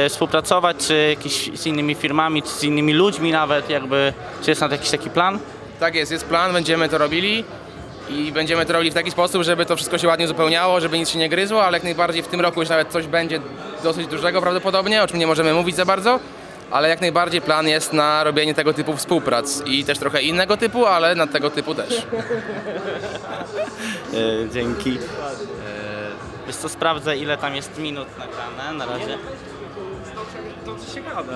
e, 0.04 0.08
współpracować, 0.08 0.76
czy 0.76 1.06
jakieś 1.16 1.50
z 1.60 1.66
innymi 1.66 1.94
firmami, 1.94 2.42
czy 2.42 2.48
z 2.48 2.62
innymi 2.64 2.92
ludźmi 2.92 3.32
nawet, 3.32 3.70
jakby, 3.70 4.12
czy 4.42 4.50
jest 4.50 4.60
na 4.60 4.68
to 4.68 4.74
jakiś 4.74 4.90
taki 4.90 5.10
plan? 5.10 5.38
Tak 5.80 5.94
jest, 5.94 6.12
jest 6.12 6.24
plan, 6.26 6.52
będziemy 6.52 6.88
to 6.88 6.98
robili 6.98 7.44
i 8.10 8.32
będziemy 8.32 8.66
to 8.66 8.72
robili 8.72 8.90
w 8.90 8.94
taki 8.94 9.10
sposób, 9.10 9.42
żeby 9.42 9.66
to 9.66 9.76
wszystko 9.76 9.98
się 9.98 10.08
ładnie 10.08 10.24
uzupełniało, 10.24 10.80
żeby 10.80 10.98
nic 10.98 11.08
się 11.10 11.18
nie 11.18 11.28
gryzło, 11.28 11.64
ale 11.64 11.76
jak 11.76 11.84
najbardziej 11.84 12.22
w 12.22 12.26
tym 12.26 12.40
roku 12.40 12.60
już 12.60 12.68
nawet 12.68 12.88
coś 12.88 13.06
będzie 13.06 13.40
dosyć 13.82 14.06
dużego 14.06 14.42
prawdopodobnie, 14.42 15.02
o 15.02 15.06
czym 15.06 15.18
nie 15.18 15.26
możemy 15.26 15.54
mówić 15.54 15.76
za 15.76 15.84
bardzo, 15.84 16.20
ale 16.70 16.88
jak 16.88 17.00
najbardziej 17.00 17.40
plan 17.40 17.68
jest 17.68 17.92
na 17.92 18.24
robienie 18.24 18.54
tego 18.54 18.72
typu 18.74 18.96
współprac 18.96 19.62
i 19.66 19.84
też 19.84 19.98
trochę 19.98 20.22
innego 20.22 20.56
typu, 20.56 20.86
ale 20.86 21.14
na 21.14 21.26
tego 21.26 21.50
typu 21.50 21.74
też. 21.74 21.94
E, 24.14 24.48
Dzięki. 24.50 24.98
E, 24.98 26.46
Wiesz 26.46 26.56
co, 26.56 26.68
sprawdzę 26.68 27.16
ile 27.16 27.36
tam 27.36 27.56
jest 27.56 27.78
minut 27.78 28.08
nagrane 28.18 28.78
na 28.78 28.86
razie. 28.86 29.18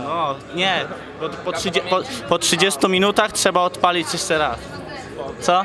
No, 0.04 0.34
nie, 0.54 0.84
po, 1.20 1.28
po, 1.28 1.52
30, 1.52 1.80
po, 1.90 2.00
po 2.28 2.38
30 2.38 2.88
minutach 2.88 3.32
trzeba 3.32 3.60
odpalić 3.60 4.12
jeszcze 4.12 4.38
raz. 4.38 4.58
Co? 5.40 5.62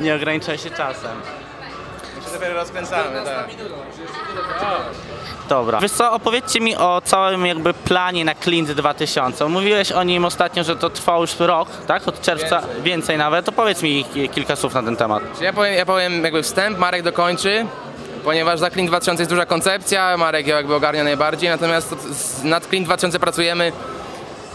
Nie 0.00 0.14
ograniczaj 0.14 0.58
się 0.58 0.70
czasem. 0.70 1.10
Się 2.28 2.34
dopiero 2.34 2.54
rozkręcamy, 2.54 3.20
tak. 3.24 3.46
Dobra. 5.48 5.80
Wiesz 5.80 5.92
co, 5.92 6.12
opowiedzcie 6.12 6.60
mi 6.60 6.76
o 6.76 7.00
całym 7.04 7.46
jakby 7.46 7.74
planie 7.74 8.24
na 8.24 8.34
Clint 8.34 8.70
2000. 8.72 9.44
Mówiłeś 9.48 9.92
o 9.92 10.02
nim 10.02 10.24
ostatnio, 10.24 10.64
że 10.64 10.76
to 10.76 10.90
trwało 10.90 11.20
już 11.20 11.38
rok, 11.40 11.68
tak? 11.86 12.08
Od 12.08 12.20
czerwca, 12.20 12.62
więcej, 12.82 13.18
nawet. 13.18 13.44
To 13.46 13.52
powiedz 13.52 13.82
mi 13.82 14.04
ki- 14.04 14.28
kilka 14.28 14.56
słów 14.56 14.74
na 14.74 14.82
ten 14.82 14.96
temat. 14.96 15.22
Ja 15.40 15.52
powiem, 15.52 15.74
ja 15.74 15.86
powiem 15.86 16.24
jakby 16.24 16.42
wstęp, 16.42 16.78
Marek 16.78 17.02
dokończy, 17.02 17.66
ponieważ 18.24 18.58
za 18.58 18.70
Clean 18.70 18.86
2000 18.86 19.22
jest 19.22 19.30
duża 19.30 19.46
koncepcja, 19.46 20.16
Marek 20.16 20.46
ją 20.46 20.56
jakby 20.56 20.74
ogarnia 20.74 21.04
najbardziej, 21.04 21.50
natomiast 21.50 21.90
to, 21.90 21.96
z, 22.14 22.44
nad 22.44 22.66
Clean 22.66 22.84
2000 22.84 23.18
pracujemy 23.18 23.72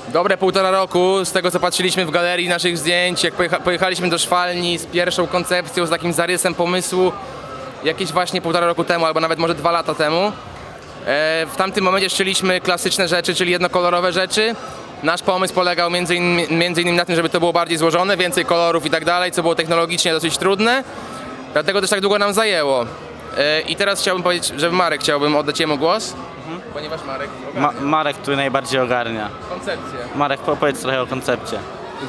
dobre 0.07 0.37
półtora 0.37 0.71
roku, 0.71 1.25
z 1.25 1.31
tego 1.31 1.51
co 1.51 1.59
patrzyliśmy 1.59 2.05
w 2.05 2.11
galerii 2.11 2.49
naszych 2.49 2.77
zdjęć, 2.77 3.23
jak 3.23 3.33
pojecha, 3.33 3.59
pojechaliśmy 3.59 4.09
do 4.09 4.17
szwalni 4.17 4.77
z 4.77 4.85
pierwszą 4.85 5.27
koncepcją, 5.27 5.85
z 5.85 5.89
takim 5.89 6.13
zarysem 6.13 6.55
pomysłu, 6.55 7.11
jakieś 7.83 8.11
właśnie 8.11 8.41
półtora 8.41 8.67
roku 8.67 8.83
temu, 8.83 9.05
albo 9.05 9.19
nawet 9.19 9.39
może 9.39 9.55
dwa 9.55 9.71
lata 9.71 9.95
temu. 9.95 10.17
E, 10.25 10.31
w 11.45 11.55
tamtym 11.57 11.83
momencie 11.83 12.09
szczyliśmy 12.09 12.61
klasyczne 12.61 13.07
rzeczy, 13.07 13.35
czyli 13.35 13.51
jednokolorowe 13.51 14.13
rzeczy 14.13 14.55
Nasz 15.03 15.21
pomysł 15.21 15.53
polegał 15.53 15.91
między 15.91 16.15
innymi, 16.15 16.55
między 16.57 16.81
innymi 16.81 16.97
na 16.97 17.05
tym, 17.05 17.15
żeby 17.15 17.29
to 17.29 17.39
było 17.39 17.53
bardziej 17.53 17.77
złożone, 17.77 18.17
więcej 18.17 18.45
kolorów 18.45 18.85
i 18.85 18.89
tak 18.89 19.05
dalej, 19.05 19.31
co 19.31 19.41
było 19.41 19.55
technologicznie 19.55 20.11
dosyć 20.11 20.37
trudne. 20.37 20.83
Dlatego 21.53 21.81
też 21.81 21.89
tak 21.89 22.01
długo 22.01 22.19
nam 22.19 22.33
zajęło. 22.33 22.85
E, 23.37 23.61
I 23.61 23.75
teraz 23.75 24.01
chciałbym 24.01 24.23
powiedzieć, 24.23 24.53
że 24.59 24.71
Marek 24.71 25.01
chciałbym 25.01 25.35
oddać 25.35 25.59
jemu 25.59 25.77
głos, 25.77 26.13
ponieważ 26.73 27.03
Marek 27.03 27.29
Ma 27.55 27.71
Marek, 27.81 28.17
który 28.17 28.37
najbardziej 28.37 28.79
ogarnia. 28.79 29.29
koncepcję. 29.49 29.99
Marek, 30.15 30.39
powiedz 30.39 30.81
trochę 30.81 31.01
o 31.01 31.07
koncepcie. 31.07 31.59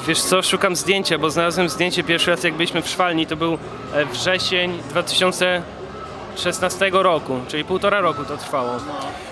Wiesz 0.07 0.23
co, 0.23 0.43
szukam 0.43 0.77
zdjęcia, 0.77 1.19
bo 1.19 1.31
znalazłem 1.31 1.69
zdjęcie 1.69 2.05
pierwszy 2.05 2.31
raz 2.31 2.45
jak 2.45 2.55
byliśmy 2.55 2.83
w 2.83 2.89
Szwalni, 2.89 3.27
to 3.27 3.37
był 3.37 3.59
e, 3.93 4.07
wrzesień 4.07 4.79
2016 4.91 6.91
roku, 6.93 7.41
czyli 7.49 7.65
półtora 7.65 8.01
roku 8.01 8.25
to 8.25 8.37
trwało. 8.37 8.71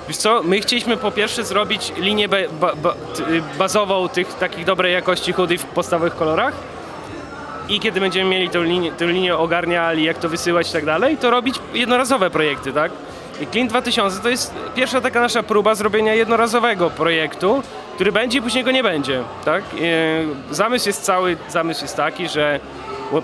Wiesz 0.08 0.16
co, 0.16 0.42
my 0.42 0.60
chcieliśmy 0.60 0.96
po 0.96 1.10
pierwsze 1.10 1.44
zrobić 1.44 1.92
linię 1.96 2.28
ba, 2.28 2.36
ba, 2.60 2.72
ba, 2.76 2.94
y, 3.30 3.42
bazową 3.58 4.08
tych 4.08 4.34
takich 4.34 4.64
dobrej 4.64 4.92
jakości 4.92 5.32
hoodie 5.32 5.58
w 5.58 5.64
podstawowych 5.64 6.16
kolorach 6.16 6.54
i 7.68 7.80
kiedy 7.80 8.00
będziemy 8.00 8.30
mieli 8.30 8.48
tę 8.48 8.64
linię, 8.64 8.92
tę 8.92 9.06
linię 9.06 9.36
ogarniali, 9.36 10.04
jak 10.04 10.18
to 10.18 10.28
wysyłać 10.28 10.70
i 10.70 10.72
tak 10.72 10.84
dalej, 10.84 11.16
to 11.16 11.30
robić 11.30 11.54
jednorazowe 11.74 12.30
projekty, 12.30 12.72
tak? 12.72 12.92
I 13.42 13.46
Clean 13.46 13.68
2000 13.68 14.20
to 14.22 14.28
jest 14.28 14.54
pierwsza 14.74 15.00
taka 15.00 15.20
nasza 15.20 15.42
próba 15.42 15.74
zrobienia 15.74 16.14
jednorazowego 16.14 16.90
projektu, 16.90 17.62
który 17.94 18.12
będzie 18.12 18.38
i 18.38 18.42
później 18.42 18.64
go 18.64 18.70
nie 18.70 18.82
będzie, 18.82 19.22
tak? 19.44 19.64
E, 19.64 20.54
Zamysł 20.54 20.88
jest 20.88 21.02
cały, 21.02 21.36
zamysł 21.48 21.82
jest 21.82 21.96
taki, 21.96 22.28
że 22.28 22.60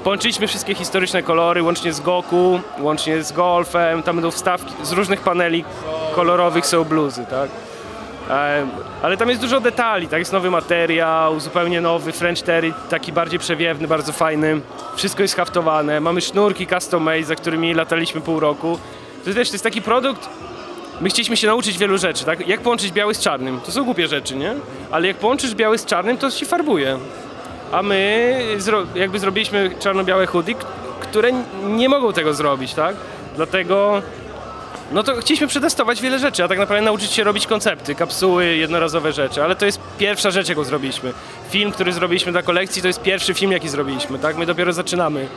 połączyliśmy 0.04 0.46
wszystkie 0.46 0.74
historyczne 0.74 1.22
kolory, 1.22 1.62
łącznie 1.62 1.92
z 1.92 2.00
Goku, 2.00 2.60
łącznie 2.78 3.22
z 3.22 3.32
Golfem, 3.32 4.02
tam 4.02 4.16
będą 4.16 4.30
wstawki 4.30 4.72
z 4.82 4.92
różnych 4.92 5.20
paneli 5.20 5.64
kolorowych 6.14 6.66
są 6.66 6.84
bluzy, 6.84 7.26
tak? 7.30 7.50
E, 8.30 8.66
Ale 9.02 9.16
tam 9.16 9.28
jest 9.28 9.40
dużo 9.40 9.60
detali, 9.60 10.08
tak? 10.08 10.18
Jest 10.18 10.32
nowy 10.32 10.50
materiał, 10.50 11.40
zupełnie 11.40 11.80
nowy 11.80 12.12
French 12.12 12.42
Terry, 12.42 12.72
taki 12.90 13.12
bardziej 13.12 13.38
przewiewny, 13.38 13.88
bardzo 13.88 14.12
fajny. 14.12 14.60
Wszystko 14.96 15.22
jest 15.22 15.36
haftowane. 15.36 16.00
Mamy 16.00 16.20
sznurki 16.20 16.66
custom 16.66 17.02
made, 17.02 17.24
za 17.24 17.34
którymi 17.34 17.74
lataliśmy 17.74 18.20
pół 18.20 18.40
roku. 18.40 18.78
To 19.24 19.32
wiesz, 19.34 19.48
to 19.48 19.54
jest 19.54 19.64
taki 19.64 19.82
produkt, 19.82 20.28
my 21.00 21.08
chcieliśmy 21.08 21.36
się 21.36 21.46
nauczyć 21.46 21.78
wielu 21.78 21.98
rzeczy, 21.98 22.24
tak? 22.24 22.48
Jak 22.48 22.60
połączyć 22.60 22.92
biały 22.92 23.14
z 23.14 23.20
czarnym? 23.20 23.60
To 23.60 23.72
są 23.72 23.84
głupie 23.84 24.08
rzeczy, 24.08 24.36
nie? 24.36 24.54
Ale 24.90 25.06
jak 25.06 25.16
połączysz 25.16 25.54
biały 25.54 25.78
z 25.78 25.84
czarnym, 25.84 26.18
to 26.18 26.30
się 26.30 26.46
farbuje. 26.46 26.98
A 27.72 27.82
my 27.82 28.40
zro, 28.58 28.84
jakby 28.94 29.18
zrobiliśmy 29.18 29.70
czarno-białe 29.80 30.26
hoodie, 30.26 30.54
które 31.00 31.30
nie 31.68 31.88
mogą 31.88 32.12
tego 32.12 32.34
zrobić, 32.34 32.74
tak? 32.74 32.96
Dlatego 33.36 34.02
no 34.92 35.02
to 35.02 35.16
chcieliśmy 35.16 35.46
przetestować 35.46 36.02
wiele 36.02 36.18
rzeczy, 36.18 36.44
a 36.44 36.48
tak 36.48 36.58
naprawdę 36.58 36.84
nauczyć 36.84 37.12
się 37.12 37.24
robić 37.24 37.46
koncepty, 37.46 37.94
kapsuły, 37.94 38.46
jednorazowe 38.46 39.12
rzeczy, 39.12 39.44
ale 39.44 39.56
to 39.56 39.66
jest 39.66 39.80
pierwsza 39.98 40.30
rzecz, 40.30 40.48
jaką 40.48 40.64
zrobiliśmy. 40.64 41.12
Film, 41.50 41.72
który 41.72 41.92
zrobiliśmy 41.92 42.32
dla 42.32 42.42
kolekcji, 42.42 42.82
to 42.82 42.88
jest 42.88 43.02
pierwszy 43.02 43.34
film, 43.34 43.52
jaki 43.52 43.68
zrobiliśmy, 43.68 44.18
tak? 44.18 44.36
My 44.36 44.46
dopiero 44.46 44.72
zaczynamy. 44.72 45.28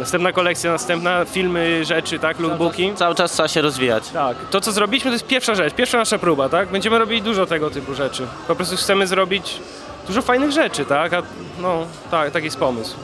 Następna 0.00 0.32
kolekcja, 0.32 0.72
następna 0.72 1.24
filmy, 1.24 1.84
rzeczy, 1.84 2.18
tak? 2.18 2.40
Lookbooki. 2.40 2.92
Cały 2.96 3.14
czas 3.14 3.32
trzeba 3.32 3.48
się 3.48 3.60
rozwijać. 3.62 4.08
Tak, 4.08 4.36
to 4.50 4.60
co 4.60 4.72
zrobiliśmy 4.72 5.10
to 5.10 5.12
jest 5.12 5.26
pierwsza 5.26 5.54
rzecz, 5.54 5.74
pierwsza 5.74 5.98
nasza 5.98 6.18
próba, 6.18 6.48
tak? 6.48 6.68
Będziemy 6.68 6.98
robili 6.98 7.22
dużo 7.22 7.46
tego 7.46 7.70
typu 7.70 7.94
rzeczy. 7.94 8.26
Po 8.48 8.54
prostu 8.54 8.76
chcemy 8.76 9.06
zrobić 9.06 9.58
dużo 10.06 10.22
fajnych 10.22 10.50
rzeczy, 10.50 10.84
tak? 10.84 11.12
A, 11.12 11.22
no, 11.58 11.86
tak, 12.10 12.30
taki 12.30 12.44
jest 12.44 12.56
pomysł. 12.58 12.96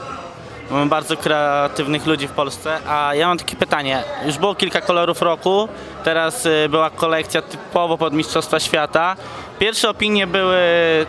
Mamy 0.70 0.86
bardzo 0.86 1.16
kreatywnych 1.16 2.06
ludzi 2.06 2.28
w 2.28 2.30
Polsce, 2.30 2.78
a 2.88 3.14
ja 3.14 3.28
mam 3.28 3.38
takie 3.38 3.56
pytanie. 3.56 4.02
Już 4.26 4.38
było 4.38 4.54
kilka 4.54 4.80
kolorów 4.80 5.22
roku, 5.22 5.68
teraz 6.04 6.46
y, 6.46 6.68
była 6.68 6.90
kolekcja 6.90 7.42
typowo 7.42 7.98
pod 7.98 8.12
Mistrzostwa 8.12 8.60
Świata. 8.60 9.16
Pierwsze 9.58 9.90
opinie 9.90 10.26
były 10.26 10.58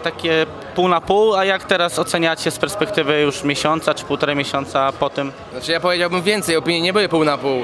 takie 0.04 0.46
pół 0.76 0.88
na 0.88 1.02
pół, 1.02 1.36
a 1.36 1.46
jak 1.46 1.64
teraz 1.64 2.00
oceniacie 2.00 2.52
z 2.52 2.58
perspektywy 2.58 3.22
już 3.22 3.44
miesiąca 3.44 3.94
czy 3.94 4.06
półtorej 4.06 4.36
miesiąca 4.36 4.92
po 4.92 5.10
tym? 5.10 5.32
Znaczy 5.52 5.72
ja 5.72 5.80
powiedziałbym 5.80 6.22
więcej, 6.22 6.56
opinie 6.56 6.82
nie 6.82 6.94
były 6.94 7.10
pół 7.10 7.24
na 7.24 7.38
pół. 7.38 7.64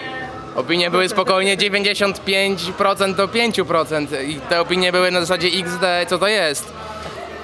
Opinie 0.55 0.91
były 0.91 1.09
spokojnie 1.09 1.57
95% 1.57 3.15
do 3.15 3.27
5% 3.27 4.23
i 4.23 4.39
te 4.39 4.61
opinie 4.61 4.91
były 4.91 5.11
na 5.11 5.21
zasadzie 5.21 5.47
XD, 5.47 5.85
co 6.07 6.17
to 6.17 6.27
jest. 6.27 6.73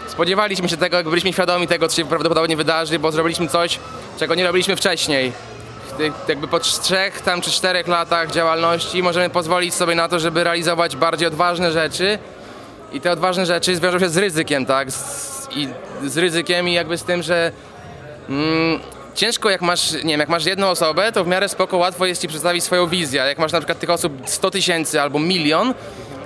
Spodziewaliśmy 0.08 0.70
się 0.70 0.78
tego, 0.78 0.98
jak 0.98 1.10
byliśmy 1.10 1.34
świadomi 1.34 1.68
tego, 1.68 1.88
co 1.88 1.96
się 1.96 2.06
prawdopodobnie 2.06 2.58
wydarzy, 2.58 3.00
bo 3.00 3.12
zrobiliśmy 3.12 3.48
coś, 3.48 3.80
czego 4.20 4.36
nie 4.36 4.44
robiliśmy 4.44 4.76
wcześniej. 4.76 5.32
Jakby 6.28 6.48
po 6.48 6.60
trzech 6.60 7.22
tam 7.22 7.42
czy 7.42 7.52
czterech 7.52 7.88
latach 7.88 8.32
działalności 8.32 9.04
możemy 9.04 9.30
pozwolić 9.30 9.74
sobie 9.74 9.96
na 9.96 10.08
to, 10.08 10.20
żeby 10.20 10.44
realizować 10.44 10.96
bardziej 10.96 11.28
odważne 11.28 11.72
rzeczy 11.72 12.20
i 12.94 13.02
te 13.02 13.12
odważne 13.12 13.46
rzeczy 13.46 13.76
zwiążą 13.76 14.00
się 14.00 14.10
z 14.10 14.18
ryzykiem, 14.18 14.66
tak? 14.66 14.92
Z, 14.92 15.48
I 15.56 15.68
z 16.06 16.18
ryzykiem 16.18 16.70
i 16.70 16.74
jakby 16.74 16.98
z 16.98 17.04
tym, 17.04 17.24
że 17.24 17.52
Mm, 18.30 18.80
ciężko 19.16 19.50
jak 19.50 19.62
masz, 19.62 19.92
nie 19.92 20.00
wiem, 20.04 20.20
jak 20.20 20.30
masz 20.30 20.46
jedną 20.46 20.68
osobę, 20.68 21.12
to 21.12 21.24
w 21.24 21.28
miarę 21.28 21.50
spoko 21.50 21.78
łatwo 21.78 22.06
jest 22.06 22.22
ci 22.22 22.28
przedstawić 22.28 22.64
swoją 22.64 22.88
wizję. 22.88 23.22
Jak 23.22 23.38
masz 23.38 23.52
na 23.52 23.60
przykład 23.60 23.80
tych 23.80 23.90
osób 23.90 24.14
100 24.26 24.52
tysięcy 24.52 25.02
albo 25.02 25.20
milion, 25.20 25.74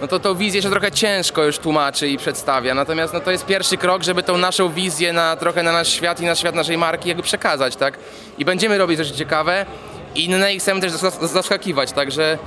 no 0.04 0.08
to 0.08 0.20
tą 0.20 0.36
wizję 0.36 0.62
się 0.62 0.70
trochę 0.70 0.92
ciężko 0.92 1.44
już 1.44 1.58
tłumaczy 1.58 2.08
i 2.08 2.18
przedstawia. 2.18 2.74
Natomiast 2.74 3.14
no, 3.14 3.20
to 3.20 3.32
jest 3.32 3.46
pierwszy 3.46 3.78
krok, 3.78 4.04
żeby 4.04 4.24
tą 4.24 4.38
naszą 4.38 4.70
wizję 4.70 5.14
na 5.14 5.36
trochę 5.36 5.64
na 5.64 5.72
nasz 5.72 5.88
świat 5.88 6.22
i 6.22 6.26
na 6.26 6.36
świat 6.36 6.56
naszej 6.56 6.78
marki 6.78 7.10
jakby 7.10 7.24
przekazać, 7.24 7.76
tak? 7.76 7.98
I 8.38 8.46
będziemy 8.46 8.78
robić 8.78 8.98
rzeczy 8.98 9.14
ciekawe 9.14 9.66
i 10.16 10.26
inne 10.26 10.54
i 10.54 10.60
chcemy 10.60 10.82
też 10.82 10.92
zas- 10.92 11.28
zaskakiwać, 11.28 11.92
także 11.92 12.38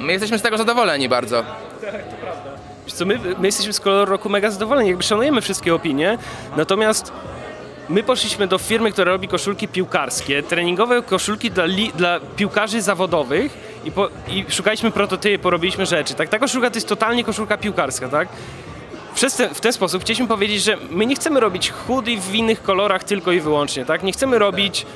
my 0.00 0.12
jesteśmy 0.12 0.38
z 0.38 0.42
tego 0.42 0.58
zadowoleni 0.58 1.08
bardzo. 1.08 1.44
Wiesz 2.86 2.94
co, 2.94 3.06
my, 3.06 3.18
my 3.38 3.48
jesteśmy 3.48 3.72
z 3.72 3.80
koloru 3.80 4.10
roku 4.10 4.28
mega 4.28 4.50
zadowoleni, 4.50 4.88
jakby 4.88 5.02
szanujemy 5.02 5.40
wszystkie 5.40 5.74
opinie, 5.74 6.18
natomiast 6.56 7.12
my 7.88 8.02
poszliśmy 8.02 8.46
do 8.46 8.58
firmy, 8.58 8.92
która 8.92 9.12
robi 9.12 9.28
koszulki 9.28 9.68
piłkarskie, 9.68 10.42
treningowe 10.42 11.02
koszulki 11.02 11.50
dla, 11.50 11.64
li, 11.64 11.92
dla 11.94 12.20
piłkarzy 12.36 12.82
zawodowych 12.82 13.69
i, 13.84 13.92
po, 13.92 14.08
i 14.28 14.44
szukaliśmy 14.48 14.90
prototypu, 14.90 15.50
robiliśmy 15.50 15.86
rzeczy, 15.86 16.14
tak? 16.14 16.28
Ta 16.28 16.38
koszulka 16.38 16.70
to 16.70 16.76
jest 16.76 16.88
totalnie 16.88 17.24
koszulka 17.24 17.58
piłkarska, 17.58 18.08
tak? 18.08 18.28
Przez 19.14 19.36
ten, 19.36 19.54
w 19.54 19.60
ten 19.60 19.72
sposób 19.72 20.02
chcieliśmy 20.02 20.28
powiedzieć, 20.28 20.62
że 20.62 20.76
my 20.90 21.06
nie 21.06 21.14
chcemy 21.14 21.40
robić 21.40 21.70
hoodie 21.70 22.20
w 22.20 22.34
innych 22.34 22.62
kolorach 22.62 23.04
tylko 23.04 23.32
i 23.32 23.40
wyłącznie, 23.40 23.84
tak? 23.84 24.02
Nie 24.02 24.12
chcemy 24.12 24.38
robić 24.38 24.86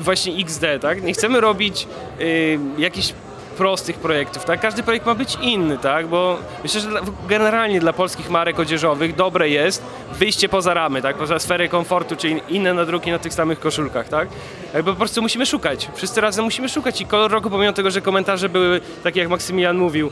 właśnie 0.00 0.32
XD, 0.32 0.64
tak? 0.80 1.02
Nie 1.02 1.12
chcemy 1.12 1.40
robić 1.40 1.88
y, 2.20 2.58
jakichś 2.78 3.12
prostych 3.56 3.96
projektów, 3.96 4.44
tak? 4.44 4.60
Każdy 4.60 4.82
projekt 4.82 5.06
ma 5.06 5.14
być 5.14 5.38
inny, 5.42 5.78
tak? 5.78 6.06
Bo 6.06 6.38
myślę, 6.62 6.80
że 6.80 6.88
generalnie 7.28 7.80
dla 7.80 7.92
polskich 7.92 8.30
marek 8.30 8.60
odzieżowych 8.60 9.14
dobre 9.14 9.48
jest 9.48 9.82
wyjście 10.12 10.48
poza 10.48 10.74
ramy, 10.74 11.02
tak? 11.02 11.16
Poza 11.16 11.38
sferę 11.38 11.68
komfortu, 11.68 12.16
czyli 12.16 12.40
inne 12.48 12.74
nadruki 12.74 13.10
na 13.10 13.18
tych 13.18 13.34
samych 13.34 13.60
koszulkach, 13.60 14.08
tak? 14.08 14.28
Jakby 14.74 14.90
po 14.90 14.96
prostu 14.96 15.22
musimy 15.22 15.46
szukać. 15.46 15.88
Wszyscy 15.94 16.20
razem 16.20 16.44
musimy 16.44 16.68
szukać 16.68 17.00
i 17.00 17.06
kolor 17.06 17.30
roku, 17.30 17.50
pomimo 17.50 17.72
tego, 17.72 17.90
że 17.90 18.00
komentarze 18.00 18.48
były 18.48 18.80
takie, 19.02 19.20
jak 19.20 19.28
Maksymilian 19.28 19.76
mówił, 19.76 20.10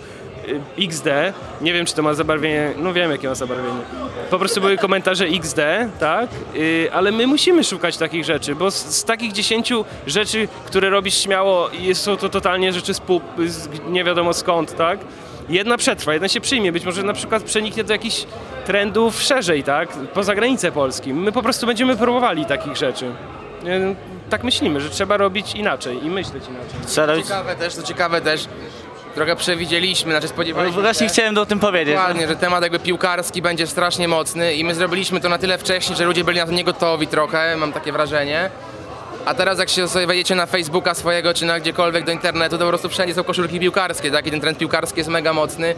XD, 0.78 1.06
nie 1.60 1.72
wiem 1.72 1.86
czy 1.86 1.94
to 1.94 2.02
ma 2.02 2.14
zabarwienie, 2.14 2.72
no 2.78 2.92
wiem 2.92 3.10
jakie 3.10 3.28
ma 3.28 3.34
zabarwienie. 3.34 3.78
Po 4.30 4.38
prostu 4.38 4.60
były 4.60 4.76
komentarze 4.76 5.24
XD, 5.24 5.60
tak? 6.00 6.28
Y, 6.56 6.88
ale 6.92 7.12
my 7.12 7.26
musimy 7.26 7.64
szukać 7.64 7.96
takich 7.96 8.24
rzeczy, 8.24 8.54
bo 8.54 8.70
z, 8.70 8.74
z 8.74 9.04
takich 9.04 9.32
10 9.32 9.72
rzeczy, 10.06 10.48
które 10.66 10.90
robisz 10.90 11.18
śmiało, 11.18 11.70
jest, 11.72 12.02
są 12.02 12.16
to 12.16 12.28
totalnie 12.28 12.72
rzeczy 12.72 12.94
z, 12.94 13.00
pół, 13.00 13.20
z 13.46 13.68
nie 13.88 14.04
wiadomo 14.04 14.32
skąd, 14.32 14.76
tak? 14.76 14.98
Jedna 15.48 15.76
przetrwa, 15.76 16.12
jedna 16.12 16.28
się 16.28 16.40
przyjmie, 16.40 16.72
być 16.72 16.84
może 16.84 17.02
na 17.02 17.12
przykład 17.12 17.42
przeniknie 17.42 17.84
do 17.84 17.92
jakichś 17.92 18.24
trendów 18.66 19.22
szerzej, 19.22 19.62
tak? 19.62 19.88
Poza 20.14 20.34
granicę 20.34 20.72
Polski. 20.72 21.14
My 21.14 21.32
po 21.32 21.42
prostu 21.42 21.66
będziemy 21.66 21.96
próbowali 21.96 22.46
takich 22.46 22.76
rzeczy. 22.76 23.06
Y, 23.66 23.96
Tak 24.30 24.44
myślimy, 24.44 24.80
że 24.80 24.90
trzeba 24.90 25.16
robić 25.16 25.54
inaczej 25.54 26.04
i 26.06 26.10
myśleć 26.10 26.44
inaczej. 26.48 27.06
Robić... 27.06 27.26
Ciekawe 27.26 27.56
też, 27.56 27.74
co 27.74 27.82
ciekawe 27.82 28.20
też, 28.20 28.48
trochę 29.14 29.36
przewidzieliśmy, 29.36 30.10
znaczy 30.12 30.26
No, 30.26 30.32
spodziewaliśmy 30.32 30.82
właśnie 30.82 31.08
się. 31.08 31.12
chciałem 31.12 31.38
o 31.38 31.46
tym 31.46 31.60
powiedzieć. 31.60 31.94
Dokładnie, 31.94 32.28
że 32.28 32.36
temat 32.36 32.62
jakby 32.62 32.78
piłkarski 32.78 33.42
będzie 33.42 33.66
strasznie 33.66 34.08
mocny 34.08 34.54
i 34.54 34.64
my 34.64 34.74
zrobiliśmy 34.74 35.20
to 35.20 35.28
na 35.28 35.38
tyle 35.38 35.58
wcześnie, 35.58 35.96
że 35.96 36.04
ludzie 36.04 36.24
byli 36.24 36.38
na 36.38 36.46
to 36.46 36.52
niegotowi 36.52 37.06
trochę, 37.06 37.56
mam 37.56 37.72
takie 37.72 37.92
wrażenie. 37.92 38.50
A 39.24 39.34
teraz 39.34 39.58
jak 39.58 39.68
się 39.68 39.88
sobie 39.88 40.06
wejdziecie 40.06 40.34
na 40.34 40.46
Facebooka 40.46 40.94
swojego, 40.94 41.34
czy 41.34 41.44
na 41.46 41.60
gdziekolwiek 41.60 42.04
do 42.04 42.12
internetu, 42.12 42.58
to 42.58 42.64
po 42.64 42.68
prostu 42.68 42.88
wszędzie 42.88 43.14
są 43.14 43.24
koszulki 43.24 43.60
piłkarskie, 43.60 44.10
tak? 44.10 44.26
I 44.26 44.30
ten 44.30 44.40
trend 44.40 44.58
piłkarski 44.58 45.00
jest 45.00 45.10
mega 45.10 45.32
mocny. 45.32 45.74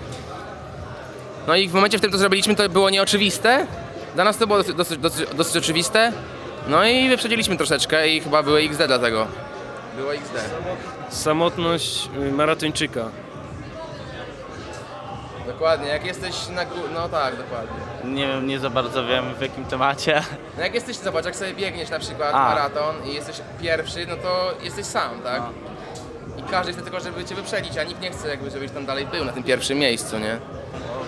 No 1.47 1.57
i 1.57 1.69
w 1.69 1.73
momencie, 1.75 1.99
w 1.99 2.01
którym 2.01 2.13
to 2.13 2.19
zrobiliśmy, 2.19 2.55
to 2.55 2.69
było 2.69 2.91
nieoczywiste. 2.91 3.67
Dla 4.15 4.25
nas 4.25 4.37
to 4.39 4.47
było 4.47 4.59
dosyć, 4.59 4.77
dosyć, 4.77 4.99
dosyć, 4.99 5.29
dosyć 5.35 5.57
oczywiste. 5.57 6.13
No 6.69 6.85
i 6.87 7.09
wyprzedziliśmy 7.09 7.57
troszeczkę 7.57 8.09
i 8.09 8.21
chyba 8.21 8.43
były 8.43 8.61
XD 8.61 8.87
dlatego. 8.87 9.27
Było 9.97 10.15
XD. 10.15 10.35
Samotność 11.11 12.09
y, 12.29 12.33
maratończyka. 12.33 13.09
Dokładnie, 15.47 15.89
jak 15.89 16.07
jesteś 16.07 16.49
na 16.49 16.65
gó- 16.67 16.91
no 16.95 17.09
tak, 17.09 17.37
dokładnie. 17.37 17.77
Nie 18.05 18.27
wiem, 18.27 18.47
nie 18.47 18.59
za 18.59 18.71
bardzo 18.71 19.07
wiem 19.07 19.35
w 19.35 19.43
jakim 19.43 19.65
temacie. 19.65 20.23
No 20.57 20.63
jak 20.63 20.75
jesteś, 20.75 20.97
zobacz, 20.97 21.25
jak 21.25 21.37
sobie 21.37 21.55
biegniesz 21.55 21.91
na 21.91 21.99
przykład 21.99 22.35
A. 22.35 22.49
maraton 22.49 22.95
i 23.05 23.15
jesteś 23.15 23.37
pierwszy, 23.61 24.07
no 24.09 24.17
to 24.17 24.55
jesteś 24.63 24.87
sam, 24.87 25.21
tak? 25.25 25.43
I 26.39 26.43
każdy 26.51 26.73
chce 26.73 26.83
tylko, 26.83 27.01
żeby 27.01 27.25
cię 27.25 27.35
wyprzedzić, 27.35 27.79
a 27.79 27.83
nikt 27.85 28.01
nie 28.01 28.11
chce 28.11 28.29
jakby, 28.29 28.51
żebyś 28.51 28.71
tam 28.71 28.87
dalej 28.87 29.07
był 29.07 29.25
na 29.25 29.33
tym 29.33 29.43
pierwszym 29.43 29.79
miejscu, 29.79 30.19
nie? 30.19 30.39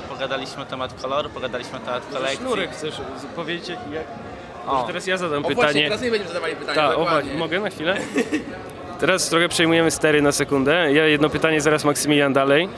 Po 0.09 0.15
pogadaliśmy 0.15 0.59
na 0.59 0.65
temat 0.65 1.03
koloru, 1.03 1.29
pogadaliśmy 1.31 1.73
na 1.73 1.85
temat 1.85 2.03
kolekcji. 2.13 2.39
Sznurek 2.39 2.71
chcesz 2.73 2.95
powiedzieć? 3.37 3.69
Jak... 3.93 4.05
O. 4.67 4.83
Teraz 4.87 5.07
ja 5.07 5.17
zadam 5.17 5.39
O 5.39 5.43
właśnie, 5.43 5.57
pytanie. 5.63 5.85
teraz 5.85 6.01
nie 6.03 6.11
będziemy 6.11 6.29
zadawali 6.29 6.57
pytania, 6.57 6.89
o, 6.89 6.99
dokładnie. 6.99 7.33
wa- 7.33 7.39
mogę 7.39 7.61
na 7.61 7.71
chwilę? 7.71 7.97
Teraz 9.01 9.29
trochę 9.29 9.49
przejmujemy 9.49 9.91
stery 9.91 10.23
na 10.23 10.33
sekundę. 10.33 10.93
Ja 10.93 11.07
jedno 11.07 11.31
pytanie, 11.31 11.61
zaraz 11.61 11.85
Maksymilian 11.85 12.33
dalej. 12.33 12.69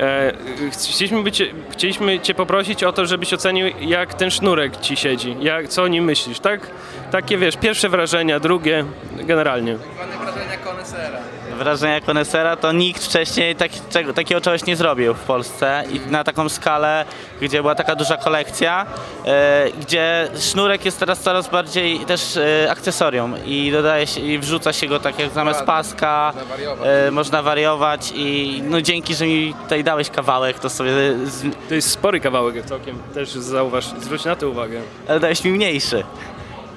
E, 0.00 0.32
chcieliśmy, 0.72 1.22
być, 1.22 1.42
chcieliśmy 1.70 2.20
Cię 2.20 2.34
poprosić 2.34 2.84
o 2.84 2.92
to, 2.92 3.06
żebyś 3.06 3.34
ocenił, 3.34 3.66
jak 3.80 4.14
ten 4.14 4.30
sznurek 4.30 4.76
Ci 4.76 4.96
siedzi. 4.96 5.36
Jak, 5.40 5.68
co 5.68 5.82
o 5.82 5.88
nim 5.88 6.04
myślisz, 6.04 6.40
tak? 6.40 6.70
Takie, 7.10 7.38
wiesz, 7.38 7.56
pierwsze 7.56 7.88
wrażenia, 7.88 8.40
drugie, 8.40 8.84
generalnie. 9.16 9.78
Mamy 9.98 10.24
wrażenia 10.24 10.56
konesera. 10.56 11.18
Wrażenia 11.58 12.00
konesera 12.00 12.56
to 12.56 12.72
nikt 12.72 13.04
wcześniej 13.04 13.56
tak, 13.56 13.70
czego, 13.90 14.12
takiego 14.12 14.40
czegoś 14.40 14.66
nie 14.66 14.76
zrobił 14.76 15.14
w 15.14 15.20
Polsce 15.20 15.84
i 15.92 16.00
na 16.10 16.24
taką 16.24 16.48
skalę, 16.48 17.04
gdzie 17.40 17.60
była 17.62 17.74
taka 17.74 17.94
duża 17.96 18.16
kolekcja, 18.16 18.86
e, 19.26 19.66
gdzie 19.80 20.28
sznurek 20.38 20.84
jest 20.84 20.98
teraz 21.00 21.20
coraz 21.20 21.48
bardziej 21.50 21.98
też 21.98 22.36
e, 22.36 22.70
akcesorium 22.70 23.34
i 23.46 23.70
dodaje 23.72 24.06
się 24.06 24.20
i 24.20 24.38
wrzuca 24.38 24.72
się 24.72 24.86
go 24.86 25.00
tak 25.00 25.18
jak 25.18 25.30
zamiast 25.30 25.62
paska, 25.64 26.32
Można 26.34 26.50
wariować. 26.56 26.88
e, 27.06 27.10
można 27.10 27.42
wariować 27.42 28.12
i 28.14 28.60
no 28.64 28.80
dzięki, 28.82 29.14
że 29.14 29.26
mi 29.26 29.54
tutaj 29.62 29.84
dałeś 29.84 30.10
kawałek, 30.10 30.58
to 30.58 30.70
sobie 30.70 30.90
z, 31.24 31.56
To 31.68 31.74
jest 31.74 31.90
spory 31.90 32.20
kawałek 32.20 32.64
całkiem, 32.64 32.98
też 33.14 33.30
zauważ, 33.32 33.84
zwróć 34.00 34.24
na 34.24 34.36
to 34.36 34.48
uwagę. 34.48 34.80
ale 35.08 35.20
dałeś 35.20 35.44
mi 35.44 35.50
mniejszy. 35.50 36.04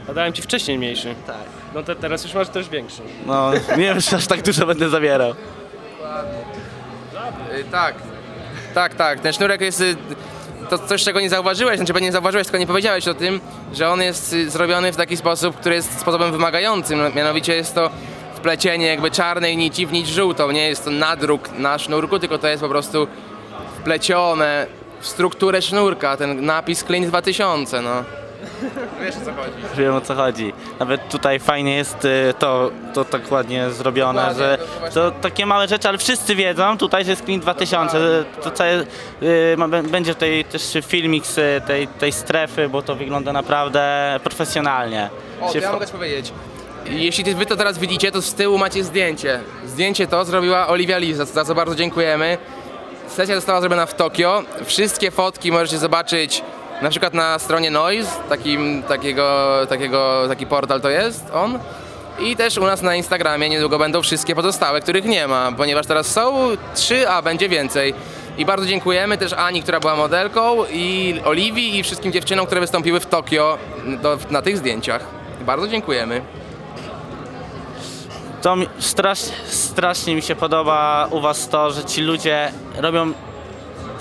A 0.09 0.13
dałem 0.13 0.33
Ci 0.33 0.41
wcześniej 0.41 0.77
mniejszy. 0.77 1.15
Tak. 1.27 1.60
No 1.75 1.83
to 1.83 1.95
teraz 1.95 2.23
już 2.23 2.33
masz 2.33 2.49
też 2.49 2.69
większy. 2.69 3.01
No 3.25 3.51
nie 3.77 3.83
wiem, 3.83 4.01
czy 4.01 4.15
aż 4.15 4.27
tak 4.27 4.41
dużo 4.41 4.65
będę 4.65 4.89
zabierał. 4.89 5.31
Y, 7.59 7.63
Tak, 7.71 7.95
tak, 8.73 8.95
tak. 8.95 9.19
Ten 9.19 9.33
sznurek 9.33 9.61
jest 9.61 9.81
y, 9.81 9.95
to 10.69 10.77
coś, 10.79 11.03
czego 11.03 11.19
nie 11.21 11.29
zauważyłeś, 11.29 11.77
znaczy 11.77 11.93
pewnie 11.93 12.07
nie 12.07 12.11
zauważyłeś, 12.11 12.47
tylko 12.47 12.57
nie 12.57 12.67
powiedziałeś 12.67 13.07
o 13.07 13.13
tym, 13.13 13.39
że 13.73 13.89
on 13.89 14.01
jest 14.01 14.33
y, 14.33 14.49
zrobiony 14.49 14.91
w 14.93 14.95
taki 14.95 15.17
sposób, 15.17 15.57
który 15.57 15.75
jest 15.75 15.99
sposobem 15.99 16.31
wymagającym. 16.31 16.99
Mianowicie 17.15 17.55
jest 17.55 17.75
to 17.75 17.89
wplecienie 18.35 18.85
jakby 18.87 19.11
czarnej 19.11 19.57
nici 19.57 19.87
w 19.87 19.91
nić 19.91 20.07
żółtą. 20.07 20.51
Nie 20.51 20.67
jest 20.67 20.85
to 20.85 20.91
nadruk 20.91 21.49
na 21.57 21.77
sznurku, 21.79 22.19
tylko 22.19 22.37
to 22.37 22.47
jest 22.47 22.63
po 22.63 22.69
prostu 22.69 23.07
wplecione 23.79 24.67
w 24.99 25.07
strukturę 25.07 25.61
sznurka, 25.61 26.17
ten 26.17 26.45
napis 26.45 26.83
Clean 26.83 27.05
2000, 27.05 27.81
no. 27.81 28.03
Wiesz 29.01 29.15
o 29.15 29.25
co 29.25 29.33
chodzi. 29.33 29.53
Wiem 29.77 29.95
o 29.95 30.01
co 30.01 30.15
chodzi. 30.15 30.53
Nawet 30.79 31.10
tutaj 31.10 31.39
fajnie 31.39 31.75
jest 31.75 32.05
y, 32.05 32.33
to, 32.39 32.71
to 32.93 33.05
tak 33.05 33.31
ładnie 33.31 33.69
zrobione, 33.69 34.21
Dokładnie, 34.21 34.43
że 34.43 34.57
to 34.57 34.79
właśnie- 34.79 34.93
to 35.01 35.12
takie 35.12 35.45
małe 35.45 35.67
rzeczy, 35.67 35.88
ale 35.89 35.98
wszyscy 35.98 36.36
wiedzą 36.36 36.77
tutaj, 36.77 37.05
że 37.05 37.12
jest 37.12 37.24
Clean 37.25 37.39
2000. 37.41 38.25
To 38.43 38.51
całe, 38.51 38.71
y, 39.24 39.55
ma- 39.57 39.67
będzie 39.67 40.13
tutaj 40.13 40.45
też 40.51 40.77
filmik 40.88 41.25
z 41.25 41.38
y, 41.38 41.62
tej, 41.67 41.88
tej 41.88 42.12
strefy, 42.12 42.69
bo 42.69 42.81
to 42.81 42.95
wygląda 42.95 43.33
naprawdę 43.33 44.19
profesjonalnie. 44.24 45.10
O, 45.41 45.48
to 45.48 45.53
Się 45.53 45.60
ja 45.60 45.71
mogę 45.71 45.86
ci 45.88 45.93
powiedzieć. 45.93 46.31
Jeśli 46.86 47.24
ty- 47.24 47.36
wy 47.36 47.45
to 47.45 47.55
teraz 47.55 47.77
widzicie, 47.77 48.12
to 48.12 48.21
z 48.21 48.33
tyłu 48.33 48.57
macie 48.57 48.83
zdjęcie. 48.83 49.39
Zdjęcie 49.65 50.07
to 50.07 50.25
zrobiła 50.25 50.67
Olivia 50.67 50.98
Lee, 50.98 51.13
za, 51.13 51.25
za 51.25 51.45
co 51.45 51.55
bardzo 51.55 51.75
dziękujemy. 51.75 52.38
Sesja 53.07 53.36
została 53.36 53.62
zrobiona 53.62 53.86
w 53.86 53.93
Tokio. 53.95 54.43
Wszystkie 54.65 55.12
fotki 55.12 55.51
możecie 55.51 55.77
zobaczyć 55.77 56.43
na 56.81 56.89
przykład 56.89 57.13
na 57.13 57.39
stronie 57.39 57.71
Noise, 57.71 58.11
takim, 58.29 58.83
takiego, 58.83 59.57
takiego, 59.69 60.25
taki 60.27 60.47
portal 60.47 60.81
to 60.81 60.89
jest 60.89 61.31
on. 61.33 61.59
I 62.19 62.35
też 62.35 62.57
u 62.57 62.65
nas 62.65 62.81
na 62.81 62.95
Instagramie 62.95 63.50
niedługo 63.50 63.79
będą 63.79 64.01
wszystkie 64.01 64.35
pozostałe, 64.35 64.81
których 64.81 65.05
nie 65.05 65.27
ma, 65.27 65.51
ponieważ 65.51 65.85
teraz 65.85 66.07
są 66.07 66.47
trzy, 66.75 67.09
a 67.09 67.21
będzie 67.21 67.50
więcej. 67.50 67.93
I 68.38 68.45
bardzo 68.45 68.65
dziękujemy 68.65 69.17
też 69.17 69.33
Ani, 69.33 69.63
która 69.63 69.79
była 69.79 69.95
modelką, 69.95 70.65
i 70.71 71.15
Oliwii 71.25 71.79
i 71.79 71.83
wszystkim 71.83 72.11
dziewczynom, 72.11 72.45
które 72.45 72.61
wystąpiły 72.61 73.00
w 73.00 73.05
Tokio 73.05 73.57
do, 74.01 74.17
na 74.29 74.41
tych 74.41 74.57
zdjęciach. 74.57 75.05
Bardzo 75.46 75.67
dziękujemy. 75.67 76.22
To 78.41 78.55
mi, 78.55 78.67
strasznie, 78.79 79.35
strasznie 79.46 80.15
mi 80.15 80.22
się 80.22 80.35
podoba 80.35 81.07
u 81.11 81.22
was 81.22 81.50
to, 81.50 81.72
że 81.72 81.85
ci 81.85 82.01
ludzie 82.01 82.51
robią 82.77 83.13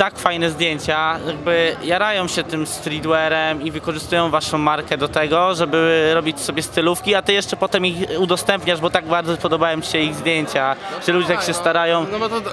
tak 0.01 0.19
fajne 0.19 0.51
zdjęcia, 0.51 1.19
jakby 1.27 1.77
jarają 1.83 2.29
się 2.29 2.45
tym 2.45 2.67
streetwearem 2.67 3.63
i 3.63 3.71
wykorzystują 3.71 4.31
waszą 4.31 4.59
markę 4.59 4.97
do 4.97 5.09
tego, 5.09 5.55
żeby 5.55 6.11
robić 6.15 6.41
sobie 6.41 6.63
stylówki, 6.63 7.15
a 7.15 7.23
ty 7.23 7.33
jeszcze 7.33 7.57
potem 7.57 7.87
ich 7.87 7.97
udostępniasz, 8.19 8.81
bo 8.81 8.91
tak 8.91 9.05
bardzo 9.05 9.37
podobają 9.37 9.81
ci 9.81 9.91
się 9.91 9.99
ich 9.99 10.15
zdjęcia, 10.15 10.77
że 11.07 11.13
ludzie 11.13 11.29
tak 11.29 11.43
się 11.43 11.53
starają. 11.53 12.07
No 12.13 12.19
bo 12.19 12.29
to, 12.29 12.41
to 12.41 12.51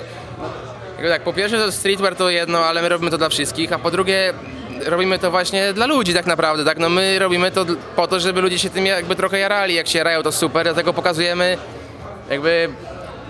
tak, 1.09 1.23
po 1.23 1.33
pierwsze 1.33 1.57
to 1.57 1.71
streetwear 1.71 2.15
to 2.15 2.29
jedno, 2.29 2.59
ale 2.59 2.81
my 2.81 2.89
robimy 2.89 3.11
to 3.11 3.17
dla 3.17 3.29
wszystkich, 3.29 3.73
a 3.73 3.79
po 3.79 3.91
drugie 3.91 4.33
robimy 4.85 5.19
to 5.19 5.31
właśnie 5.31 5.73
dla 5.73 5.85
ludzi 5.85 6.13
tak 6.13 6.25
naprawdę, 6.25 6.65
tak? 6.65 6.77
No 6.77 6.89
my 6.89 7.19
robimy 7.19 7.51
to 7.51 7.65
po 7.95 8.07
to, 8.07 8.19
żeby 8.19 8.41
ludzie 8.41 8.59
się 8.59 8.69
tym 8.69 8.85
jakby 8.85 9.15
trochę 9.15 9.39
jarali, 9.39 9.73
jak 9.75 9.87
się 9.87 9.97
jarają 9.97 10.23
to 10.23 10.31
super, 10.31 10.65
dlatego 10.65 10.93
pokazujemy 10.93 11.57
jakby 12.29 12.69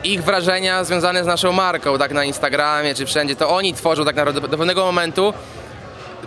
ich 0.03 0.23
wrażenia 0.23 0.83
związane 0.83 1.23
z 1.23 1.27
naszą 1.27 1.51
marką, 1.51 1.97
tak 1.97 2.11
na 2.11 2.25
Instagramie 2.25 2.95
czy 2.95 3.05
wszędzie, 3.05 3.35
to 3.35 3.49
oni 3.49 3.73
tworzą 3.73 4.05
tak 4.05 4.15
naprawdę 4.15 4.41
do, 4.41 4.57
pewnego 4.57 4.85
momentu 4.85 5.33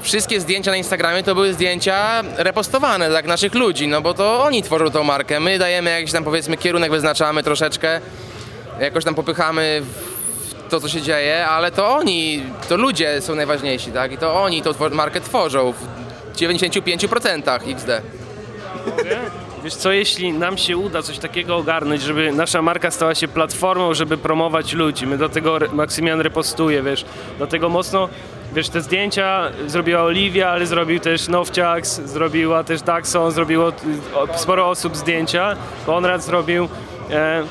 wszystkie 0.02 0.40
zdjęcia 0.40 0.70
na 0.70 0.76
Instagramie 0.76 1.22
to 1.22 1.34
były 1.34 1.52
zdjęcia 1.52 2.22
repostowane, 2.36 3.10
tak, 3.10 3.26
naszych 3.26 3.54
ludzi, 3.54 3.88
no 3.88 4.00
bo 4.00 4.14
to 4.14 4.44
oni 4.44 4.62
tworzą 4.62 4.90
tą 4.90 5.04
markę. 5.04 5.40
My 5.40 5.58
dajemy 5.58 5.90
jakiś 5.90 6.12
tam 6.12 6.24
powiedzmy 6.24 6.56
kierunek, 6.56 6.90
wyznaczamy 6.90 7.42
troszeczkę, 7.42 8.00
jakoś 8.80 9.04
tam 9.04 9.14
popychamy 9.14 9.82
w 9.82 10.70
to, 10.70 10.80
co 10.80 10.88
się 10.88 11.02
dzieje, 11.02 11.46
ale 11.46 11.70
to 11.70 11.96
oni, 11.96 12.42
to 12.68 12.76
ludzie 12.76 13.20
są 13.20 13.34
najważniejsi, 13.34 13.92
tak, 13.92 14.12
i 14.12 14.18
to 14.18 14.42
oni 14.42 14.62
tą 14.62 14.70
markę 14.90 15.20
tworzą 15.20 15.72
w 15.72 16.36
95% 16.36 17.60
XD. 17.66 18.02
Wiesz 19.64 19.74
co, 19.74 19.92
jeśli 19.92 20.32
nam 20.32 20.58
się 20.58 20.76
uda 20.76 21.02
coś 21.02 21.18
takiego 21.18 21.56
ogarnąć, 21.56 22.02
żeby 22.02 22.32
nasza 22.32 22.62
marka 22.62 22.90
stała 22.90 23.14
się 23.14 23.28
platformą, 23.28 23.94
żeby 23.94 24.18
promować 24.18 24.72
ludzi, 24.72 25.06
my 25.06 25.18
do 25.18 25.28
tego 25.28 25.58
Maksymian 25.72 26.20
repostuje, 26.20 26.82
wiesz, 26.82 27.04
do 27.38 27.46
tego 27.46 27.68
mocno, 27.68 28.08
wiesz, 28.52 28.68
te 28.68 28.80
zdjęcia 28.80 29.50
zrobiła 29.66 30.02
Oliwia, 30.02 30.48
ale 30.50 30.66
zrobił 30.66 31.00
też 31.00 31.28
Nowciaks, 31.28 32.00
zrobiła 32.00 32.64
też 32.64 32.82
Daxon, 32.82 33.30
zrobiło 33.30 33.68
y, 33.68 34.38
sporo 34.38 34.68
osób 34.68 34.96
zdjęcia, 34.96 35.56
Konrad 35.86 36.22
zrobił. 36.22 36.68
E, 37.10 37.42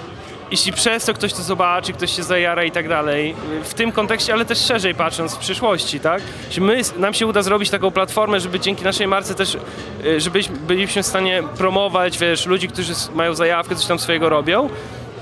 jeśli 0.52 0.74
przez 0.74 1.06
to 1.06 1.14
ktoś 1.14 1.34
to 1.34 1.44
zobaczy, 1.44 1.94
ktoś 1.94 2.16
się 2.16 2.24
zajara 2.24 2.64
i 2.64 2.72
tak 2.72 2.90
dalej, 2.90 3.36
w 3.64 3.74
tym 3.74 3.92
kontekście, 3.92 4.34
ale 4.34 4.46
też 4.46 4.58
szerzej 4.58 4.96
patrząc 4.96 5.36
w 5.36 5.38
przyszłości, 5.38 6.00
tak? 6.00 6.22
Jeśli 6.48 6.62
my, 6.62 6.82
nam 6.98 7.14
się 7.14 7.28
uda 7.28 7.42
zrobić 7.42 7.70
taką 7.70 7.92
platformę, 7.92 8.40
żeby 8.40 8.60
dzięki 8.60 8.84
naszej 8.84 9.08
marce 9.08 9.36
też, 9.36 9.58
y, 10.06 10.20
żebyśmy 10.20 10.56
byliśmy 10.56 11.04
w 11.04 11.08
stanie 11.08 11.44
promować, 11.58 12.18
wiesz, 12.18 12.46
ludzi, 12.46 12.68
którzy 12.68 12.94
mają 13.14 13.34
zajawkę, 13.34 13.76
coś 13.76 13.86
tam 13.86 14.00
swojego 14.00 14.30
robią, 14.30 14.70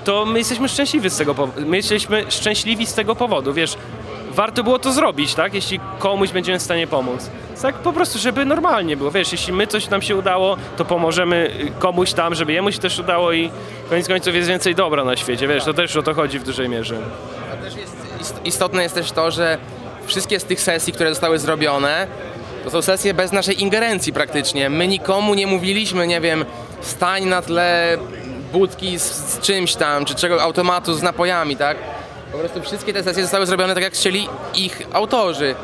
to 0.04 0.26
my 0.26 0.40
jesteśmy 0.40 0.70
szczęśliwi 0.70 1.10
z 1.10 1.18
tego 1.18 1.36
powodu. 1.36 1.68
My 1.68 1.78
jesteśmy 1.78 2.26
szczęśliwi 2.30 2.86
z 2.86 2.94
tego 2.94 3.16
powodu, 3.16 3.54
wiesz. 3.54 3.78
Warto 4.32 4.64
było 4.64 4.80
to 4.80 4.94
zrobić, 4.94 5.34
tak? 5.36 5.54
Jeśli 5.54 5.80
komuś 6.00 6.30
będziemy 6.30 6.60
w 6.60 6.62
stanie 6.62 6.88
pomóc. 6.88 7.30
Tak 7.62 7.76
po 7.76 7.94
prostu, 7.94 8.20
żeby 8.20 8.46
normalnie 8.46 8.98
było. 8.98 9.12
Wiesz, 9.12 9.32
jeśli 9.32 9.54
my 9.54 9.68
coś 9.68 9.90
nam 9.90 10.02
się 10.02 10.16
udało, 10.16 10.58
to 10.78 10.86
pomożemy 10.86 11.52
y, 11.62 11.72
komuś 11.80 12.14
tam, 12.14 12.36
żeby 12.36 12.54
jemu 12.54 12.72
się 12.72 12.80
też 12.80 13.00
udało 13.00 13.32
i 13.34 13.52
koniec 13.90 14.08
końców 14.08 14.36
jest 14.36 14.48
więcej 14.50 14.76
dobra 14.76 15.04
na 15.04 15.18
świecie, 15.18 15.48
wiesz, 15.48 15.64
to 15.64 15.74
też 15.74 15.96
o 15.98 16.04
to 16.04 16.14
chodzi 16.14 16.40
w 16.40 16.44
dużej 16.44 16.70
mierze. 16.70 16.98
A 17.54 17.64
też 17.64 17.76
jest 17.76 17.96
ist- 18.22 18.46
istotne 18.46 18.84
jest 18.84 18.96
też 18.96 19.12
to, 19.12 19.32
że 19.32 19.58
wszystkie 20.06 20.40
z 20.40 20.44
tych 20.44 20.62
sesji, 20.62 20.94
które 20.94 21.10
zostały 21.10 21.40
zrobione, 21.40 22.08
to 22.64 22.72
są 22.72 22.82
sesje 22.82 23.14
bez 23.14 23.32
naszej 23.32 23.62
ingerencji 23.62 24.14
praktycznie. 24.14 24.70
My 24.70 24.88
nikomu 24.88 25.34
nie 25.34 25.48
mówiliśmy, 25.48 26.08
nie 26.08 26.22
wiem, 26.22 26.46
stań 26.82 27.26
na 27.26 27.42
tle 27.42 27.98
budki 28.54 29.00
z, 29.00 29.04
z 29.04 29.40
czymś 29.40 29.76
tam, 29.76 30.06
czy 30.06 30.16
czego 30.16 30.42
automatu 30.42 30.94
z 30.94 31.02
napojami, 31.04 31.56
tak? 31.56 31.78
Po 32.32 32.38
prostu 32.38 32.62
wszystkie 32.62 32.94
te 32.94 33.04
sesje 33.04 33.24
zostały 33.24 33.46
zrobione 33.46 33.74
tak, 33.74 33.84
jak 33.84 33.94
chcieli 33.94 34.30
ich 34.56 34.82
autorzy. 34.94 35.56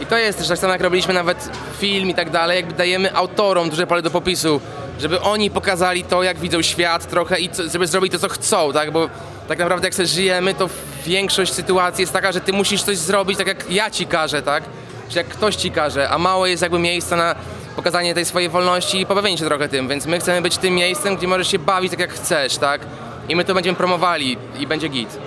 I 0.00 0.06
to 0.06 0.18
jest 0.18 0.38
też 0.38 0.48
tak 0.48 0.58
samo, 0.58 0.72
jak 0.72 0.82
robiliśmy 0.82 1.14
nawet 1.14 1.48
film 1.78 2.10
i 2.10 2.14
tak 2.14 2.30
dalej, 2.30 2.56
jakby 2.56 2.72
dajemy 2.72 3.14
autorom 3.14 3.70
duże 3.70 3.86
pole 3.86 4.02
do 4.02 4.10
popisu, 4.10 4.60
żeby 5.00 5.20
oni 5.20 5.50
pokazali 5.50 6.04
to, 6.04 6.22
jak 6.22 6.38
widzą 6.38 6.62
świat 6.62 7.06
trochę 7.10 7.40
i 7.40 7.48
co, 7.48 7.62
żeby 7.68 7.86
zrobić 7.86 8.12
to, 8.12 8.18
co 8.18 8.28
chcą, 8.28 8.72
tak? 8.72 8.90
Bo 8.90 9.08
tak 9.48 9.58
naprawdę 9.58 9.86
jak 9.86 9.94
sobie 9.94 10.06
żyjemy, 10.06 10.54
to 10.54 10.68
większość 11.06 11.52
sytuacji 11.52 12.02
jest 12.02 12.12
taka, 12.12 12.32
że 12.32 12.40
ty 12.40 12.52
musisz 12.52 12.82
coś 12.82 12.96
zrobić 12.98 13.38
tak, 13.38 13.46
jak 13.46 13.70
ja 13.70 13.90
ci 13.90 14.06
każę, 14.06 14.42
tak? 14.42 14.62
Czy 15.08 15.18
jak 15.18 15.26
ktoś 15.28 15.56
ci 15.56 15.70
każe, 15.70 16.08
a 16.10 16.18
mało 16.18 16.46
jest 16.46 16.62
jakby 16.62 16.78
miejsca 16.78 17.16
na 17.16 17.34
pokazanie 17.76 18.14
tej 18.14 18.24
swojej 18.24 18.48
wolności 18.48 19.00
i 19.00 19.06
pobawienie 19.06 19.38
się 19.38 19.44
trochę 19.44 19.68
tym, 19.68 19.88
więc 19.88 20.06
my 20.06 20.18
chcemy 20.18 20.42
być 20.42 20.58
tym 20.58 20.74
miejscem, 20.74 21.16
gdzie 21.16 21.28
możesz 21.28 21.48
się 21.48 21.58
bawić 21.58 21.90
tak, 21.90 22.00
jak 22.00 22.12
chcesz, 22.12 22.56
tak? 22.56 22.80
I 23.28 23.36
my 23.36 23.44
to 23.44 23.54
będziemy 23.54 23.76
promowali 23.76 24.36
i 24.58 24.66
będzie 24.66 24.88
git. 24.88 25.18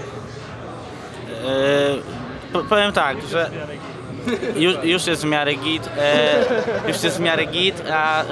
Po- 2.54 2.64
powiem 2.64 2.94
tak, 2.94 3.18
że 3.32 3.52
Już, 4.84 5.08
jest 5.08 5.22
w 5.22 5.26
miarę 5.26 5.54
git, 5.54 5.90
e, 5.98 6.88
już 6.88 7.04
jest 7.04 7.18
w 7.18 7.20
miarę 7.20 7.46
git, 7.46 7.84
a 7.94 8.22
e, 8.24 8.26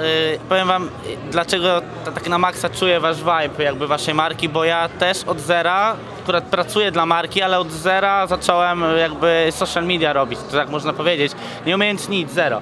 powiem 0.48 0.68
wam, 0.68 0.90
dlaczego 1.30 1.82
ta- 2.04 2.12
tak 2.12 2.28
na 2.28 2.38
maksa 2.38 2.68
czuję 2.70 3.00
wasz 3.00 3.16
vibe 3.18 3.64
jakby 3.64 3.86
waszej 3.86 4.14
marki, 4.14 4.48
bo 4.48 4.64
ja 4.64 4.88
też 4.88 5.24
od 5.26 5.40
zera, 5.40 5.96
akurat 6.22 6.44
pracuję 6.44 6.90
dla 6.90 7.06
marki, 7.06 7.42
ale 7.42 7.58
od 7.58 7.70
zera 7.72 8.26
zacząłem 8.26 8.84
jakby 8.98 9.46
social 9.50 9.84
media 9.86 10.12
robić, 10.12 10.38
to 10.50 10.56
tak 10.56 10.68
można 10.68 10.92
powiedzieć, 10.92 11.32
nie 11.66 11.74
umiejąc 11.74 12.08
nic, 12.08 12.30
zero. 12.32 12.60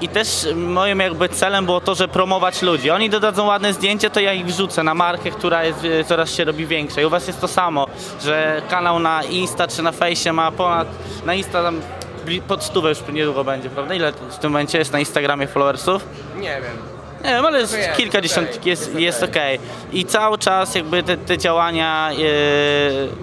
I 0.00 0.08
też 0.08 0.46
moim 0.56 1.00
jakby 1.00 1.28
celem 1.28 1.64
było 1.64 1.80
to, 1.80 1.94
że 1.94 2.08
promować 2.08 2.62
ludzi. 2.62 2.90
Oni 2.90 3.10
dodadzą 3.10 3.46
ładne 3.46 3.72
zdjęcie, 3.72 4.10
to 4.10 4.20
ja 4.20 4.32
ich 4.32 4.46
wrzucę 4.46 4.82
na 4.82 4.94
markę, 4.94 5.30
która 5.30 5.64
jest, 5.64 5.78
coraz 6.06 6.34
się 6.34 6.44
robi 6.44 6.66
większa. 6.66 7.00
I 7.00 7.04
u 7.04 7.10
was 7.10 7.26
jest 7.26 7.40
to 7.40 7.48
samo, 7.48 7.86
że 8.24 8.62
kanał 8.70 8.98
na 8.98 9.22
Insta 9.22 9.68
czy 9.68 9.82
na 9.82 9.92
Fejsie 9.92 10.32
ma 10.32 10.50
ponad, 10.50 10.88
na 11.26 11.34
Insta 11.34 11.62
tam 11.62 11.80
pod 12.48 12.64
stówę 12.64 12.88
już 12.88 12.98
niedługo 13.12 13.44
będzie, 13.44 13.70
prawda? 13.70 13.94
Ile 13.94 14.12
w 14.12 14.38
tym 14.38 14.50
momencie 14.52 14.78
jest 14.78 14.92
na 14.92 14.98
Instagramie 14.98 15.46
followersów? 15.46 16.04
Nie 16.36 16.42
wiem. 16.42 16.76
Nie 17.24 17.28
wiem, 17.30 17.46
ale 17.46 17.60
jest, 17.60 17.76
jest, 17.78 17.92
kilkadziesiąt, 17.92 18.48
okej, 18.48 18.60
jest, 18.70 18.86
jest 18.86 19.00
jest 19.00 19.22
okej. 19.22 19.58
I 19.92 20.04
cały 20.04 20.38
czas 20.38 20.74
jakby 20.74 21.02
te, 21.02 21.16
te 21.16 21.38
działania, 21.38 22.10
yy, 22.12 22.18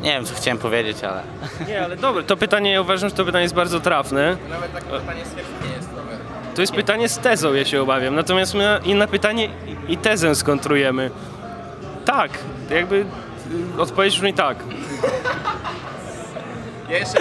nie 0.01 0.11
wiem 0.11 0.25
co 0.25 0.35
chciałem 0.35 0.57
powiedzieć, 0.57 1.03
ale... 1.03 1.21
Nie, 1.67 1.83
ale 1.83 1.95
dobre, 1.97 2.23
to 2.23 2.37
pytanie, 2.37 2.71
ja 2.71 2.81
uważam, 2.81 3.09
że 3.09 3.15
to 3.15 3.25
pytanie 3.25 3.43
jest 3.43 3.55
bardzo 3.55 3.79
trafne. 3.79 4.37
Nawet 4.49 4.73
takie 4.73 4.85
pytanie 4.85 5.21
nie 5.69 5.75
jest 5.75 5.89
trochę. 5.93 6.17
To 6.55 6.61
jest 6.61 6.73
pytanie 6.73 7.09
z 7.09 7.17
tezą, 7.17 7.53
ja 7.53 7.65
się 7.65 7.81
obawiam. 7.81 8.15
Natomiast 8.15 8.53
my 8.53 8.63
na- 8.63 8.77
i 8.77 8.95
na 8.95 9.07
pytanie 9.07 9.45
i- 9.89 9.93
i 9.93 9.97
tezę 9.97 10.35
skontrujemy. 10.35 11.11
Tak, 12.05 12.31
jakby 12.69 12.95
y, 13.77 13.81
odpowiedź 13.81 14.15
brzmi 14.15 14.33
tak. 14.33 14.57
Ja, 16.89 16.97
jeszcze, 16.97 17.19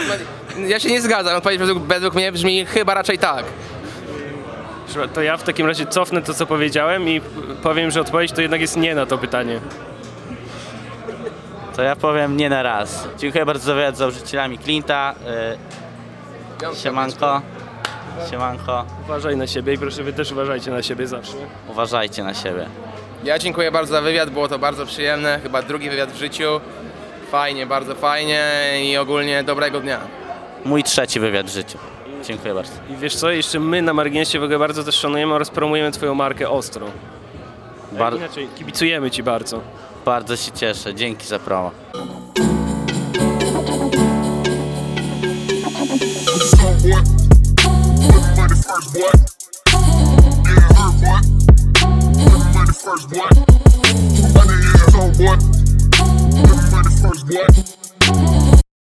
ja 0.67 0.81
się 0.81 0.91
nie 0.91 1.03
zgadzam, 1.03 1.37
odpowiedź 1.37 1.59
według, 1.59 1.83
według 1.83 2.15
mnie 2.15 2.33
brzmi 2.33 2.67
chyba 2.67 2.95
raczej 2.95 3.19
tak. 3.19 3.45
To 5.15 5.23
ja 5.23 5.37
w 5.37 5.43
takim 5.43 5.67
razie 5.67 5.87
cofnę 5.87 6.23
to, 6.23 6.35
co 6.35 6.47
powiedziałem 6.47 7.09
i 7.09 7.21
powiem, 7.63 7.91
że 7.91 8.01
odpowiedź 8.01 8.33
to 8.33 8.43
jednak 8.43 8.61
jest 8.61 8.77
nie 8.77 8.95
na 8.95 9.07
to 9.07 9.19
pytanie. 9.19 9.61
To 11.77 11.83
ja 11.83 11.97
powiem 11.97 12.37
nie 12.37 12.51
na 12.51 12.63
raz. 12.63 13.09
Dziękuję 13.19 13.47
bardzo 13.47 13.65
za 13.65 13.75
wywiad 13.75 13.95
z 13.95 13.99
założycielami 13.99 14.59
Clinta. 14.59 15.15
Yy, 16.71 16.77
siemanko. 16.77 17.43
Siemanko. 18.31 18.85
Uważaj 19.05 19.37
na 19.37 19.47
siebie 19.47 19.73
i 19.73 19.79
proszę 19.79 20.03
wy 20.03 20.13
też 20.13 20.33
uważajcie 20.33 20.71
na 20.71 20.83
siebie 20.83 21.07
zawsze. 21.07 21.37
Uważajcie 21.69 22.25
na 22.25 22.35
siebie. 22.35 22.67
Ja 23.25 23.39
dziękuję 23.39 23.71
bardzo 23.71 23.93
za 23.93 24.01
wywiad, 24.01 24.31
było 24.31 24.49
to 24.49 24.59
bardzo 24.59 24.87
przyjemne, 24.87 25.41
chyba 25.43 25.63
drugi 25.63 25.91
wywiad 25.91 26.13
w 26.13 26.17
życiu. 26.17 26.61
Fajnie, 27.31 27.67
bardzo 27.67 27.95
fajnie 27.95 28.43
i 28.83 28.97
ogólnie 28.97 29.45
dobrego 29.45 29.81
dnia. 29.81 30.18
Mój 30.69 30.83
trzeci 30.85 31.21
wywiad 31.21 31.47
w 31.47 31.53
życiu. 31.53 31.79
Dziękuję 32.25 32.55
bardzo. 32.55 32.73
I 32.91 32.97
wiesz 32.97 33.17
co, 33.17 33.31
jeszcze 33.31 33.61
my 33.61 33.83
na 33.83 33.93
marginesie 33.95 34.41
w 34.41 34.43
ogóle 34.43 34.59
bardzo 34.59 34.85
też 34.85 34.95
szanujemy 34.95 35.35
oraz 35.35 35.51
promujemy 35.51 35.93
twoją 35.93 36.15
markę 36.15 36.51
ostro. 36.51 36.87
Bar- 37.93 38.17
Inaczej 38.17 38.49
kibicujemy 38.59 39.11
ci 39.11 39.23
bardzo. 39.23 39.61
bardzo 40.05 40.37
się 40.37 40.53
cieszę. 40.53 40.95
Dzięki 40.95 41.27
za 41.27 41.39
promo. 41.39 41.71
Homeboy, 46.59 47.03
put 48.03 48.37
money 48.37 48.57
first, 48.57 48.93
boy. 48.93 49.13
Yeah, 50.49 50.69
her 50.77 50.91
boy. 51.01 51.21
Put 52.25 52.45
money 52.55 52.73
first, 52.73 53.09
boy. 53.09 53.29
Put 54.23 54.35
money 56.73 56.93
first, 57.03 57.27
boy. 57.27 57.88